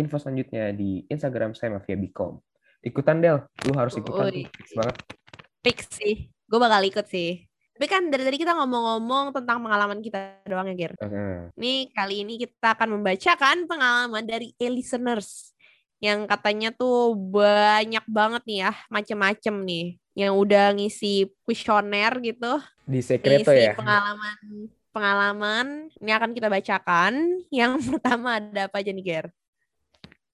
info 0.00 0.16
selanjutnya 0.16 0.72
di 0.72 1.04
Instagram 1.12 1.52
Sema 1.52 1.84
via 1.84 2.00
Bicom. 2.00 2.40
Ikutan, 2.80 3.20
Del. 3.20 3.44
Lu 3.68 3.76
harus 3.76 3.92
ikutan. 4.00 4.32
Fix 4.32 4.72
banget. 4.72 5.23
Fix 5.64 5.88
sih. 5.96 6.28
Gue 6.44 6.60
bakal 6.60 6.84
ikut 6.84 7.08
sih. 7.08 7.40
Tapi 7.74 7.86
kan 7.90 8.06
dari 8.06 8.22
tadi 8.22 8.38
kita 8.38 8.54
ngomong-ngomong 8.54 9.34
tentang 9.34 9.58
pengalaman 9.64 9.98
kita 9.98 10.38
doang 10.46 10.70
ya, 10.70 10.76
Ger. 10.76 10.92
Heeh. 11.00 11.50
Nih, 11.58 11.90
kali 11.90 12.22
ini 12.22 12.38
kita 12.38 12.76
akan 12.76 13.00
membacakan 13.00 13.66
pengalaman 13.66 14.22
dari 14.22 14.54
e-listeners 14.60 15.56
yang 15.98 16.28
katanya 16.28 16.70
tuh 16.70 17.16
banyak 17.16 18.04
banget 18.06 18.42
nih 18.46 18.58
ya, 18.68 18.72
macem-macem 18.92 19.54
nih 19.64 19.86
yang 20.14 20.36
udah 20.38 20.76
ngisi 20.76 21.32
kuesioner 21.42 22.12
gitu, 22.22 22.62
Di 22.86 23.00
sekreto 23.02 23.50
ya. 23.50 23.74
pengalaman 23.74 24.70
pengalaman. 24.94 25.66
Ini 25.98 26.10
akan 26.14 26.30
kita 26.30 26.46
bacakan. 26.46 27.42
Yang 27.50 27.72
pertama 27.98 28.38
ada 28.38 28.70
apa 28.70 28.78
aja 28.78 28.94
nih, 28.94 29.02
Ger? 29.02 29.26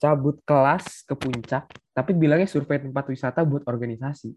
cabut 0.00 0.40
kelas 0.48 1.04
ke 1.04 1.12
puncak, 1.12 1.68
tapi 1.92 2.16
bilangnya 2.16 2.48
survei 2.48 2.80
tempat 2.80 3.04
wisata 3.04 3.44
buat 3.44 3.68
organisasi. 3.68 4.32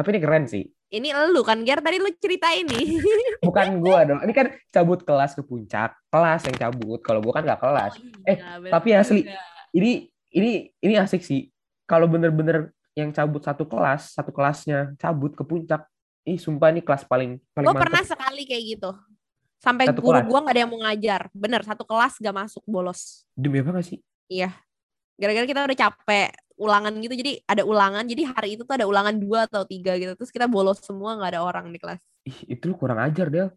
Tapi 0.00 0.16
ini 0.16 0.20
keren 0.24 0.44
sih. 0.48 0.64
Ini 0.88 1.12
lu 1.28 1.44
kan, 1.44 1.60
Ger? 1.60 1.84
Tadi 1.84 2.00
lu 2.00 2.08
cerita 2.16 2.48
ini. 2.56 2.96
Bukan 3.44 3.84
gua 3.84 4.08
dong. 4.08 4.24
Ini 4.24 4.32
kan 4.32 4.48
cabut 4.72 5.04
kelas 5.04 5.36
ke 5.36 5.44
puncak. 5.44 5.92
Kelas 6.08 6.40
yang 6.48 6.56
cabut. 6.56 7.04
Kalau 7.04 7.20
gua 7.20 7.36
kan 7.36 7.44
nggak 7.44 7.60
kelas. 7.60 7.92
Eh, 8.24 8.40
iya, 8.40 8.72
tapi 8.72 8.88
asli. 8.96 9.28
Ini 9.76 10.08
ini 10.32 10.72
ini 10.80 10.94
asik 10.96 11.20
sih. 11.20 11.52
Kalau 11.84 12.08
bener-bener 12.08 12.72
yang 12.96 13.12
cabut 13.12 13.44
satu 13.44 13.68
kelas, 13.68 14.16
satu 14.16 14.32
kelasnya 14.32 14.96
cabut 14.96 15.36
ke 15.36 15.44
puncak. 15.44 15.84
Ih, 16.24 16.40
sumpah 16.40 16.72
ini 16.72 16.80
kelas 16.80 17.04
paling 17.04 17.36
paling 17.52 17.66
Gue 17.68 17.76
mantep. 17.76 17.84
pernah 17.84 18.04
sekali 18.08 18.48
kayak 18.48 18.64
gitu. 18.72 18.90
Sampai 19.60 19.84
Satu 19.92 20.00
guru 20.00 20.16
kelas? 20.16 20.28
gua 20.32 20.38
nggak 20.40 20.54
ada 20.56 20.60
yang 20.64 20.72
mau 20.72 20.80
ngajar. 20.88 21.20
Bener, 21.36 21.60
satu 21.60 21.84
kelas 21.84 22.16
gak 22.16 22.32
masuk 22.32 22.64
bolos. 22.64 23.28
Demi 23.36 23.60
apa 23.60 23.76
nggak 23.76 23.84
sih? 23.84 24.00
Iya. 24.32 24.56
Gara-gara 25.20 25.44
kita 25.44 25.68
udah 25.68 25.76
capek 25.76 26.32
ulangan 26.60 26.92
gitu. 27.00 27.16
Jadi 27.16 27.40
ada 27.48 27.64
ulangan. 27.64 28.04
Jadi 28.04 28.22
hari 28.28 28.48
itu 28.60 28.62
tuh 28.68 28.76
ada 28.76 28.84
ulangan 28.84 29.16
dua 29.16 29.48
atau 29.48 29.64
tiga 29.64 29.96
gitu. 29.96 30.12
Terus 30.14 30.28
kita 30.28 30.44
bolos 30.44 30.84
semua 30.84 31.16
nggak 31.16 31.30
ada 31.36 31.40
orang 31.40 31.72
di 31.72 31.80
kelas. 31.80 32.04
Ih, 32.28 32.52
itu 32.52 32.68
lu 32.68 32.76
kurang 32.76 33.00
ajar, 33.00 33.32
Del. 33.32 33.48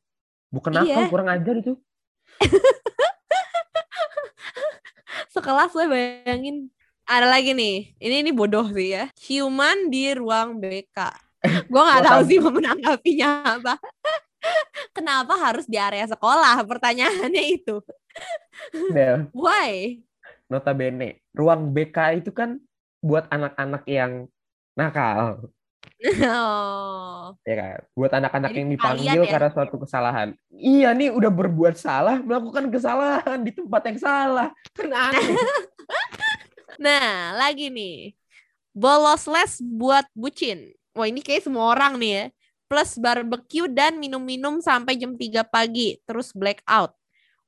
Bukan 0.48 0.72
Iya. 0.72 1.04
nakal, 1.04 1.12
kurang 1.12 1.28
ajar 1.28 1.56
itu. 1.60 1.76
Sekelas 5.34 5.74
lo 5.74 5.84
bayangin. 5.90 6.70
Ada 7.04 7.28
lagi 7.28 7.52
nih. 7.52 7.98
Ini 8.00 8.16
ini 8.24 8.32
bodoh 8.32 8.64
sih 8.72 8.96
ya. 8.96 9.12
Ciuman 9.20 9.92
di 9.92 10.14
ruang 10.16 10.62
BK. 10.62 10.98
Gua 11.72 11.82
nggak 11.90 12.04
tahu. 12.08 12.22
sih 12.30 12.38
mau 12.40 12.54
menanggapinya 12.56 13.30
apa. 13.60 13.76
Kenapa 14.96 15.36
harus 15.40 15.68
di 15.68 15.76
area 15.76 16.08
sekolah? 16.08 16.64
Pertanyaannya 16.64 17.44
itu. 17.60 17.82
Del, 18.94 19.26
Why? 19.34 19.98
notabene, 20.46 21.18
ruang 21.34 21.74
BK 21.74 22.22
itu 22.22 22.30
kan 22.30 22.62
buat 23.04 23.28
anak-anak 23.28 23.84
yang 23.86 24.32
nakal, 24.80 25.52
Oh. 26.04 27.32
ya 27.48 27.56
kan? 27.56 27.80
Buat 27.96 28.12
anak-anak 28.20 28.52
yang 28.56 28.68
dipanggil 28.72 29.24
ya? 29.24 29.32
karena 29.32 29.50
suatu 29.52 29.76
kesalahan. 29.80 30.36
Iya 30.52 30.92
nih 30.92 31.12
udah 31.16 31.32
berbuat 31.32 31.76
salah, 31.80 32.20
melakukan 32.20 32.68
kesalahan 32.68 33.40
di 33.40 33.52
tempat 33.56 33.82
yang 33.88 34.00
salah. 34.00 34.48
Kan 34.76 34.92
aneh. 34.92 35.28
Nah, 36.82 37.38
lagi 37.38 37.70
nih. 37.70 38.18
Bolos 38.74 39.30
les 39.30 39.62
buat 39.62 40.10
bucin. 40.18 40.74
Wah, 40.98 41.06
ini 41.06 41.22
kayak 41.22 41.46
semua 41.46 41.70
orang 41.70 42.02
nih 42.02 42.12
ya. 42.12 42.26
Plus 42.66 42.98
barbecue 42.98 43.70
dan 43.70 44.02
minum-minum 44.02 44.58
sampai 44.58 44.98
jam 44.98 45.14
3 45.14 45.46
pagi. 45.46 46.02
Terus 46.02 46.34
blackout. 46.34 46.98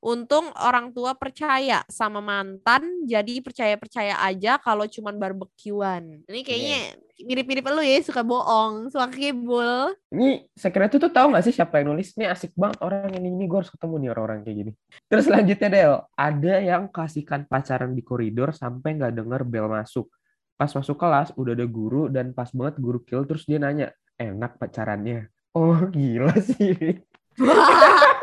Untung 0.04 0.52
orang 0.60 0.92
tua 0.92 1.16
percaya 1.16 1.80
sama 1.88 2.20
mantan, 2.20 3.08
jadi 3.08 3.40
percaya-percaya 3.40 4.20
aja 4.22 4.60
kalau 4.60 4.84
cuman 4.84 5.16
barbekyuan. 5.16 6.20
Ini 6.28 6.40
kayaknya 6.44 6.80
mirip-mirip 7.24 7.64
lu 7.72 7.80
ya, 7.80 8.04
suka 8.04 8.20
bohong, 8.20 8.92
suka 8.92 9.08
kibul. 9.08 9.96
Ini 10.12 10.44
sekret 10.52 10.92
itu 10.92 11.00
tuh 11.00 11.08
tahu 11.08 11.32
nggak 11.32 11.44
sih 11.48 11.54
siapa 11.56 11.80
yang 11.80 11.96
nulis? 11.96 12.12
Ini 12.12 12.28
asik 12.28 12.52
banget 12.52 12.84
orang 12.84 13.08
ini 13.16 13.32
ini 13.32 13.44
gue 13.48 13.58
harus 13.58 13.72
ketemu 13.72 13.94
nih 14.04 14.10
orang-orang 14.12 14.38
kayak 14.44 14.56
gini. 14.60 14.72
Terus 15.08 15.24
selanjutnya 15.24 15.68
Del, 15.72 15.94
ada 16.12 16.54
yang 16.60 16.82
kasihkan 16.92 17.48
pacaran 17.48 17.96
di 17.96 18.02
koridor 18.04 18.52
sampai 18.52 19.00
nggak 19.00 19.16
denger 19.16 19.40
bel 19.48 19.66
masuk. 19.72 20.12
Pas 20.56 20.68
masuk 20.68 20.96
kelas 20.96 21.32
udah 21.40 21.56
ada 21.56 21.64
guru 21.64 22.12
dan 22.12 22.36
pas 22.36 22.52
banget 22.52 22.76
guru 22.80 23.00
kill 23.00 23.24
terus 23.24 23.48
dia 23.48 23.56
nanya, 23.56 23.96
enak 24.20 24.60
pacarannya. 24.60 25.32
Oh 25.56 25.88
gila 25.88 26.36
sih. 26.36 27.00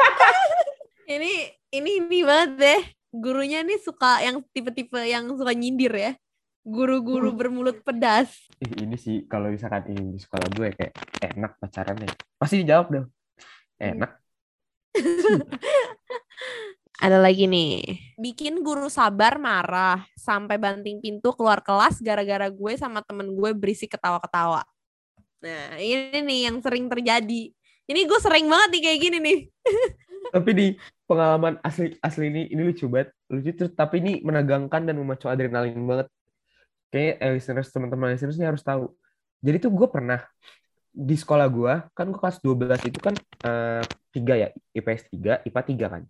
ini 1.14 1.62
ini 1.74 2.06
ini 2.06 2.20
banget 2.22 2.52
deh. 2.62 2.82
Gurunya 3.14 3.66
nih 3.66 3.82
suka 3.82 4.22
yang 4.22 4.46
tipe-tipe 4.54 5.02
yang 5.02 5.26
suka 5.34 5.54
nyindir 5.54 5.94
ya. 5.94 6.12
Guru-guru 6.64 7.36
bermulut 7.36 7.84
pedas. 7.84 8.48
Ih, 8.64 8.88
ini 8.88 8.96
sih 8.96 9.28
kalau 9.28 9.52
misalkan 9.52 9.84
ini 9.92 10.16
di 10.16 10.20
sekolah 10.22 10.48
gue 10.54 10.72
kayak 10.72 10.94
enak 11.36 11.60
pacarannya. 11.60 12.08
Pasti 12.40 12.64
dijawab 12.64 12.88
dong. 12.94 13.08
Enak. 13.82 14.12
Ada 17.04 17.20
lagi 17.20 17.52
nih. 17.52 18.00
Bikin 18.16 18.64
guru 18.64 18.88
sabar 18.88 19.36
marah 19.36 20.08
sampai 20.16 20.56
banting 20.56 21.04
pintu 21.04 21.36
keluar 21.36 21.60
kelas 21.60 22.00
gara-gara 22.00 22.48
gue 22.48 22.74
sama 22.80 23.04
temen 23.04 23.36
gue 23.36 23.52
berisik 23.52 23.98
ketawa-ketawa. 23.98 24.64
Nah, 25.44 25.76
ini 25.76 26.24
nih 26.24 26.40
yang 26.48 26.64
sering 26.64 26.88
terjadi. 26.88 27.52
Ini 27.84 28.00
gue 28.08 28.20
sering 28.24 28.48
banget 28.48 28.80
nih 28.80 28.82
kayak 28.88 29.00
gini 29.04 29.18
nih. 29.20 29.40
Tapi 30.34 30.50
di 30.58 30.67
pengalaman 31.06 31.62
asli 31.62 31.93
asli 32.02 32.26
ini 32.34 32.41
ini 32.50 32.62
lucu 32.65 32.89
banget. 32.89 33.13
Lucu 33.30 33.54
terus 33.54 33.74
tapi 33.78 34.02
ini 34.02 34.26
menegangkan 34.26 34.82
dan 34.82 34.98
memacu 34.98 35.30
adrenalin 35.30 35.78
banget. 35.86 36.10
Kayaknya 36.89 37.13
eh, 37.22 37.32
listeners 37.38 37.69
teman-teman 37.69 38.17
listeners 38.17 38.38
ini 38.41 38.50
harus 38.50 38.65
tahu. 38.65 38.89
Jadi 39.46 39.69
tuh 39.69 39.72
gue 39.72 39.86
pernah 39.86 40.26
di 40.93 41.17
sekolah 41.17 41.50
gue 41.50 41.74
kan 41.98 42.06
gue 42.06 42.22
kelas 42.22 42.38
12 42.46 42.89
itu 42.89 43.00
kan 43.02 43.17
eh, 43.50 43.82
tiga 44.13 44.34
ya 44.38 44.50
IPS 44.78 45.10
3 45.10 45.41
IPA 45.50 45.62
3 45.74 45.89
kan 45.89 46.04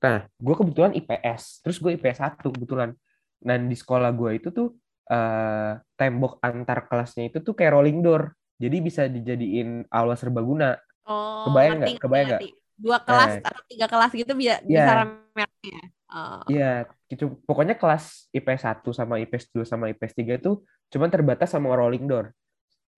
nah 0.00 0.18
gue 0.24 0.54
kebetulan 0.56 0.96
IPS 0.96 1.60
terus 1.60 1.76
gue 1.76 2.00
IPS 2.00 2.24
1 2.24 2.40
kebetulan 2.40 2.96
dan 3.44 3.68
di 3.68 3.76
sekolah 3.76 4.08
gue 4.16 4.40
itu 4.40 4.48
tuh 4.48 4.72
eh, 5.12 5.76
tembok 6.00 6.40
antar 6.40 6.88
kelasnya 6.88 7.28
itu 7.28 7.44
tuh 7.44 7.52
kayak 7.52 7.76
rolling 7.76 8.00
door 8.00 8.32
jadi 8.56 8.76
bisa 8.80 9.04
dijadiin 9.04 9.84
aula 9.92 10.16
serbaguna 10.16 10.80
Oh, 11.06 11.46
Kebayang 11.46 11.76
nggak? 11.78 11.90
Kebayang 12.02 12.28
ngerti. 12.34 12.48
Dua 12.76 13.00
kelas 13.00 13.40
Eh. 13.40 13.44
atau 13.44 13.62
tiga 13.66 13.86
kelas 13.88 14.12
gitu 14.12 14.32
bisa 14.36 14.60
Iya. 14.62 14.84
bisa 14.84 14.92
rame-rame. 15.00 15.74
Oh. 16.06 16.42
Iya, 16.46 16.86
gitu. 17.10 17.40
Pokoknya 17.42 17.74
kelas 17.74 18.30
IPS 18.30 18.62
1 18.62 18.94
sama 18.94 19.18
IPS 19.18 19.50
2 19.50 19.66
sama 19.66 19.90
IPS 19.90 20.12
3 20.14 20.38
itu 20.38 20.62
cuman 20.92 21.10
terbatas 21.10 21.50
sama 21.50 21.74
rolling 21.74 22.06
door. 22.06 22.30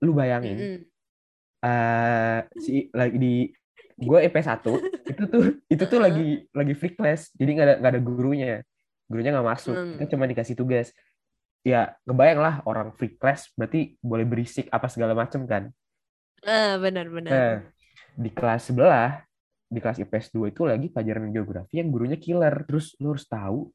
Lu 0.05 0.13
bayangin, 0.13 0.57
Mm-mm. 0.59 0.79
eh 1.65 2.39
si 2.61 2.87
lagi 2.93 3.17
di 3.19 3.35
gue 3.99 4.19
IPS 4.23 4.47
1 4.47 4.79
itu 5.11 5.23
tuh 5.27 5.43
itu 5.67 5.85
tuh 5.89 5.99
lagi 5.99 6.47
lagi 6.53 6.75
free 6.77 6.95
class. 6.95 7.33
Jadi 7.35 7.51
nggak 7.57 7.67
ada 7.67 7.75
nggak 7.81 7.93
ada 7.97 8.03
gurunya. 8.03 8.55
Gurunya 9.09 9.31
nggak 9.33 9.49
masuk. 9.57 9.75
Hmm. 9.75 9.97
Kita 9.97 10.15
cuma 10.15 10.29
dikasih 10.29 10.55
tugas. 10.55 10.93
Ya, 11.67 11.97
kebayang 12.07 12.39
lah 12.39 12.55
orang 12.69 12.95
free 12.95 13.19
class 13.19 13.51
berarti 13.57 13.99
boleh 13.99 14.23
berisik 14.29 14.71
apa 14.71 14.87
segala 14.87 15.17
macem 15.17 15.43
kan. 15.49 15.73
Eh, 16.45 16.79
benar-benar. 16.79 17.33
Nah, 17.33 17.55
di 18.15 18.31
kelas 18.31 18.71
sebelah, 18.71 19.27
di 19.69 19.79
kelas 19.85 20.01
IPS 20.01 20.33
2 20.33 20.53
itu 20.53 20.65
lagi 20.65 20.89
pelajaran 20.89 21.29
geografi 21.29 21.79
yang 21.81 21.93
gurunya 21.93 22.17
killer. 22.17 22.65
Terus 22.65 22.97
lu 22.99 23.13
harus 23.13 23.29
tahu, 23.29 23.69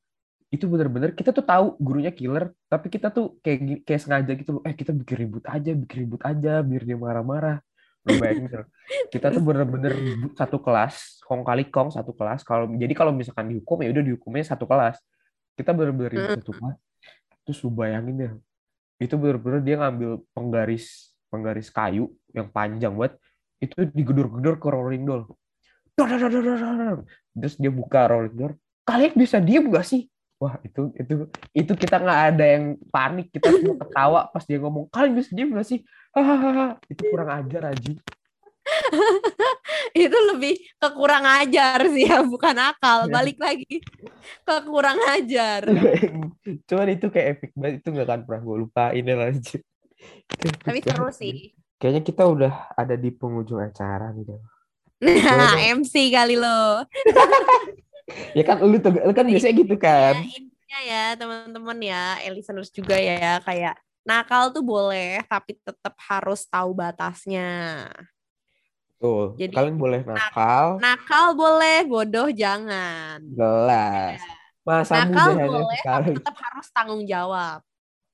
itu 0.49 0.65
bener-bener 0.69 1.13
kita 1.13 1.29
tuh 1.33 1.45
tahu 1.45 1.77
gurunya 1.77 2.09
killer, 2.13 2.53
tapi 2.69 2.89
kita 2.89 3.13
tuh 3.13 3.37
kayak 3.41 3.85
kayak 3.85 4.01
sengaja 4.01 4.31
gitu 4.37 4.59
loh, 4.59 4.61
eh 4.65 4.73
kita 4.73 4.93
bikin 4.93 5.15
ribut 5.25 5.45
aja, 5.49 5.71
bikin 5.73 5.97
ribut 6.05 6.21
aja, 6.25 6.61
biar 6.61 6.83
dia 6.85 6.97
marah-marah. 6.97 7.57
Lu 8.03 8.19
bayangin 8.19 8.51
tuh, 8.51 8.67
kita 9.15 9.31
tuh 9.31 9.39
bener-bener 9.39 9.95
satu 10.35 10.59
kelas, 10.59 11.23
kong 11.23 11.41
kali 11.47 11.71
kong 11.71 11.89
satu 11.95 12.11
kelas. 12.11 12.43
Kalau 12.43 12.67
jadi 12.69 12.93
kalau 12.93 13.15
misalkan 13.15 13.47
dihukum 13.47 13.79
ya 13.79 13.89
udah 13.95 14.03
dihukumnya 14.03 14.43
satu 14.43 14.67
kelas. 14.67 14.99
Kita 15.55 15.71
bener-bener 15.71 16.11
ribut 16.11 16.41
satu 16.43 16.53
kelas. 16.53 16.77
Terus 17.47 17.57
lu 17.63 17.71
bayangin 17.71 18.13
deh, 18.19 18.31
itu 19.01 19.15
bener-bener 19.15 19.61
dia 19.63 19.75
ngambil 19.79 20.21
penggaris 20.35 21.13
penggaris 21.33 21.73
kayu 21.73 22.13
yang 22.29 22.45
panjang 22.53 22.93
banget 22.93 23.17
itu 23.57 23.89
digedor-gedor 23.89 24.61
ke 24.61 24.67
rolling 24.69 25.01
door. 25.01 25.33
Dor, 25.93 26.09
dor, 26.09 26.29
dor, 26.29 26.43
dor, 26.43 26.57
dor. 26.57 26.99
Terus 27.37 27.55
dia 27.61 27.71
buka 27.73 28.09
rolling 28.09 28.33
door. 28.33 28.51
Kalian 28.83 29.13
bisa 29.13 29.37
diem 29.37 29.69
gak 29.69 29.85
sih? 29.85 30.09
Wah 30.41 30.59
itu 30.65 30.91
itu 30.99 31.13
itu 31.55 31.71
kita 31.77 32.03
nggak 32.03 32.21
ada 32.35 32.43
yang 32.43 32.75
panik 32.91 33.31
kita 33.31 33.47
semua 33.47 33.79
ketawa 33.79 34.27
pas 34.27 34.43
dia 34.43 34.59
ngomong 34.59 34.91
kalian 34.91 35.15
bisa 35.15 35.31
diem 35.31 35.53
gak 35.55 35.67
sih? 35.69 35.79
Hahaha 36.11 36.77
itu 36.91 37.01
kurang 37.07 37.29
ajar 37.31 37.71
Aji. 37.71 37.95
itu 40.05 40.17
lebih 40.33 40.55
ke 40.79 40.89
kurang 40.95 41.23
ajar 41.27 41.79
sih 41.91 42.07
ya, 42.07 42.23
bukan 42.23 42.55
akal. 42.57 43.07
Iya. 43.07 43.13
Balik 43.13 43.37
lagi 43.39 43.75
ke 44.43 44.55
kurang 44.67 44.99
ajar. 45.13 45.61
Cuman 46.67 46.87
itu 46.91 47.07
kayak 47.11 47.27
epic 47.39 47.51
banget 47.55 47.75
itu 47.83 47.87
nggak 47.91 48.07
akan 48.07 48.21
pernah 48.27 48.41
gue 48.43 48.57
lupain 48.67 49.03
ya 49.03 49.15
lanjut. 49.15 49.61
Tapi 50.63 50.79
seru 50.83 51.09
sih. 51.13 51.55
Kayaknya 51.79 52.01
kita 52.03 52.23
udah 52.23 52.53
ada 52.79 52.95
di 52.95 53.11
penghujung 53.11 53.59
acara 53.59 54.15
nih 54.15 54.23
Del. 54.23 54.52
Nah. 55.03 55.59
MC 55.75 56.09
kali 56.09 56.39
lo. 56.39 56.83
Ya 58.35 58.43
kan 58.43 58.59
lu 58.59 58.77
tuh 58.83 58.91
lu 58.99 59.15
kan 59.15 59.23
biasanya 59.23 59.55
gitu 59.63 59.75
kan. 59.79 60.19
Ya, 60.19 60.27
intinya 60.27 60.79
ya 60.83 61.03
teman-teman 61.15 61.77
ya, 61.79 62.19
listeners 62.35 62.67
juga 62.67 62.99
ya 62.99 63.39
kayak 63.41 63.79
nakal 64.03 64.51
tuh 64.51 64.59
boleh 64.59 65.23
tapi 65.23 65.55
tetap 65.55 65.95
harus 66.11 66.43
tahu 66.43 66.75
batasnya. 66.75 67.87
Tuh, 68.99 69.35
Jadi, 69.39 69.55
kalian 69.55 69.75
boleh 69.79 70.03
nakal, 70.03 70.79
Nakal 70.79 71.35
boleh, 71.35 71.83
bodoh 71.87 72.27
jangan. 72.31 73.19
jelas. 73.23 74.19
Masa 74.63 75.03
Nakal 75.07 75.35
muda 75.35 75.45
boleh 75.47 75.79
sekali. 75.79 76.11
tapi 76.11 76.19
tetap 76.19 76.35
harus 76.39 76.67
tanggung 76.71 77.03
jawab. 77.07 77.59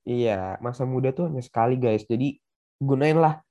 Iya, 0.02 0.58
masa 0.58 0.82
muda 0.86 1.10
tuh 1.10 1.30
hanya 1.30 1.42
sekali 1.42 1.78
guys. 1.78 2.02
Jadi 2.06 2.38
gunainlah 2.78 3.42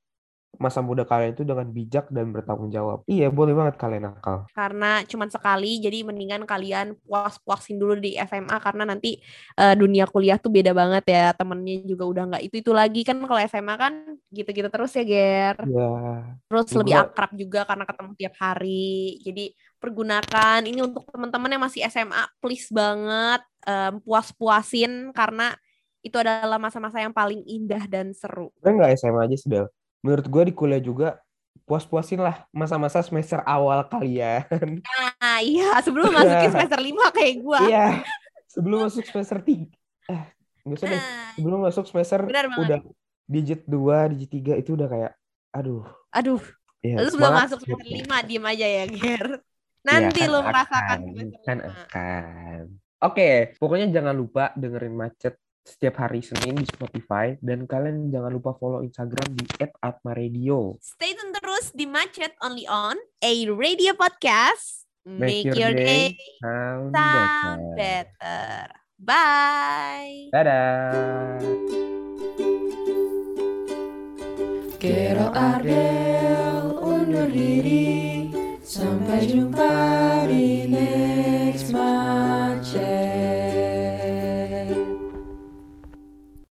masa 0.57 0.81
muda 0.81 1.05
kalian 1.05 1.38
itu 1.38 1.45
dengan 1.45 1.69
bijak 1.69 2.09
dan 2.09 2.33
bertanggung 2.33 2.73
jawab. 2.73 3.05
Iya, 3.05 3.29
boleh 3.29 3.53
banget 3.53 3.77
kalian 3.77 4.09
nakal. 4.09 4.49
Karena 4.49 5.05
cuman 5.05 5.29
sekali 5.29 5.77
jadi 5.77 6.01
mendingan 6.01 6.43
kalian 6.43 6.97
puas-puasin 7.05 7.77
dulu 7.77 7.95
di 7.95 8.17
SMA 8.17 8.57
karena 8.57 8.83
nanti 8.83 9.21
eh, 9.55 9.75
dunia 9.77 10.09
kuliah 10.09 10.41
tuh 10.41 10.49
beda 10.49 10.73
banget 10.73 11.05
ya. 11.05 11.25
Temennya 11.38 11.85
juga 11.85 12.03
udah 12.09 12.23
nggak 12.33 12.43
itu-itu 12.49 12.73
lagi 12.73 13.05
kan 13.05 13.21
kalau 13.21 13.39
SMA 13.45 13.75
kan 13.77 13.93
gitu-gitu 14.33 14.67
terus 14.73 14.91
ya, 14.97 15.05
Ger. 15.05 15.55
Iya. 15.63 15.89
Terus 16.49 16.65
Juga- 16.67 16.79
lebih 16.81 16.93
akrab 16.97 17.31
juga 17.38 17.62
karena 17.63 17.85
ketemu 17.85 18.12
tiap 18.17 18.35
hari. 18.41 18.93
Jadi 19.21 19.45
pergunakan 19.79 20.59
ini 20.67 20.79
untuk 20.83 21.07
teman-teman 21.07 21.55
yang 21.55 21.63
masih 21.63 21.81
SMA, 21.88 22.23
please 22.43 22.67
banget 22.73 23.39
em, 23.63 24.01
puas-puasin 24.03 25.13
karena 25.15 25.55
itu 25.99 26.15
adalah 26.15 26.55
masa-masa 26.55 26.99
yang 27.03 27.12
paling 27.12 27.43
indah 27.43 27.83
dan 27.88 28.12
seru. 28.15 28.51
Gue 28.59 28.71
nggak 28.71 28.95
SMA 28.95 29.27
aja 29.27 29.35
sih, 29.35 29.47
Del. 29.47 29.67
Menurut 29.99 30.25
gue 30.25 30.43
di 30.47 30.53
kuliah 30.53 30.79
juga 30.79 31.19
puas-puasin 31.63 32.17
lah 32.17 32.49
masa-masa 32.49 33.03
semester 33.05 33.45
awal 33.45 33.85
kalian. 33.85 34.41
Nah, 34.81 35.38
iya 35.45 35.77
sebelum 35.79 36.09
masukin 36.09 36.49
semester 36.55 36.79
5 36.81 37.15
kayak 37.17 37.35
gua. 37.39 37.59
Iya. 37.62 37.88
Sebelum 38.49 38.89
masuk 38.89 39.05
semester 39.05 39.38
3. 39.38 39.69
Eh, 40.09 40.23
nggak 40.65 40.77
usah 40.81 40.88
deh. 40.88 40.97
Nah, 40.97 41.31
Sebelum 41.38 41.59
masuk 41.62 41.85
semester 41.85 42.19
udah 42.57 42.79
digit 43.29 43.62
2, 43.69 44.12
digit 44.17 44.29
3 44.57 44.62
itu 44.65 44.73
udah 44.73 44.88
kayak 44.89 45.12
aduh. 45.49 45.85
aduh, 46.09 46.41
Ya, 46.79 46.95
lu 46.97 47.12
sebelum 47.12 47.33
masuk 47.35 47.59
semester. 47.62 47.85
5 47.85 48.25
diem 48.25 48.45
aja 48.45 48.67
ya, 48.67 48.83
Ger. 48.89 49.27
Nanti 49.79 50.21
Iya, 50.21 50.31
lu 50.31 50.39
kan 50.41 50.47
merasakan 50.49 50.97
akan, 50.97 50.99
semester 51.13 51.43
kan 51.45 51.57
lima. 51.59 51.71
akan. 51.85 52.62
Oke, 52.99 53.29
pokoknya 53.55 53.88
jangan 53.93 54.15
lupa 54.17 54.43
dengerin 54.57 54.91
macet 54.91 55.38
setiap 55.69 56.01
hari 56.01 56.25
Senin 56.25 56.58
di 56.58 56.65
Spotify 56.65 57.38
dan 57.45 57.69
kalian 57.69 58.10
jangan 58.10 58.34
lupa 58.34 58.58
follow 58.58 58.82
Instagram 58.82 59.38
di 59.38 59.45
@atmaradio. 59.86 60.82
Stay 60.82 61.13
tune 61.13 61.29
terus 61.38 61.69
di 61.77 61.86
Macet 61.86 62.34
only 62.41 62.65
on 62.65 62.97
a 63.21 63.34
radio 63.53 63.93
podcast. 63.93 64.89
Make, 65.05 65.53
your, 65.58 65.73
day, 65.73 66.17
sound 66.43 66.93
sound 66.93 67.73
better. 67.77 68.10
better. 68.17 68.53
Bye. 68.99 70.29
Dadah. 70.34 71.39
Kero 74.79 75.27
Ardel 75.36 76.71
undur 76.79 77.27
diri 77.27 77.99
Sampai 78.69 79.25
jumpa 79.25 79.73
di 80.29 80.69
next 80.69 81.73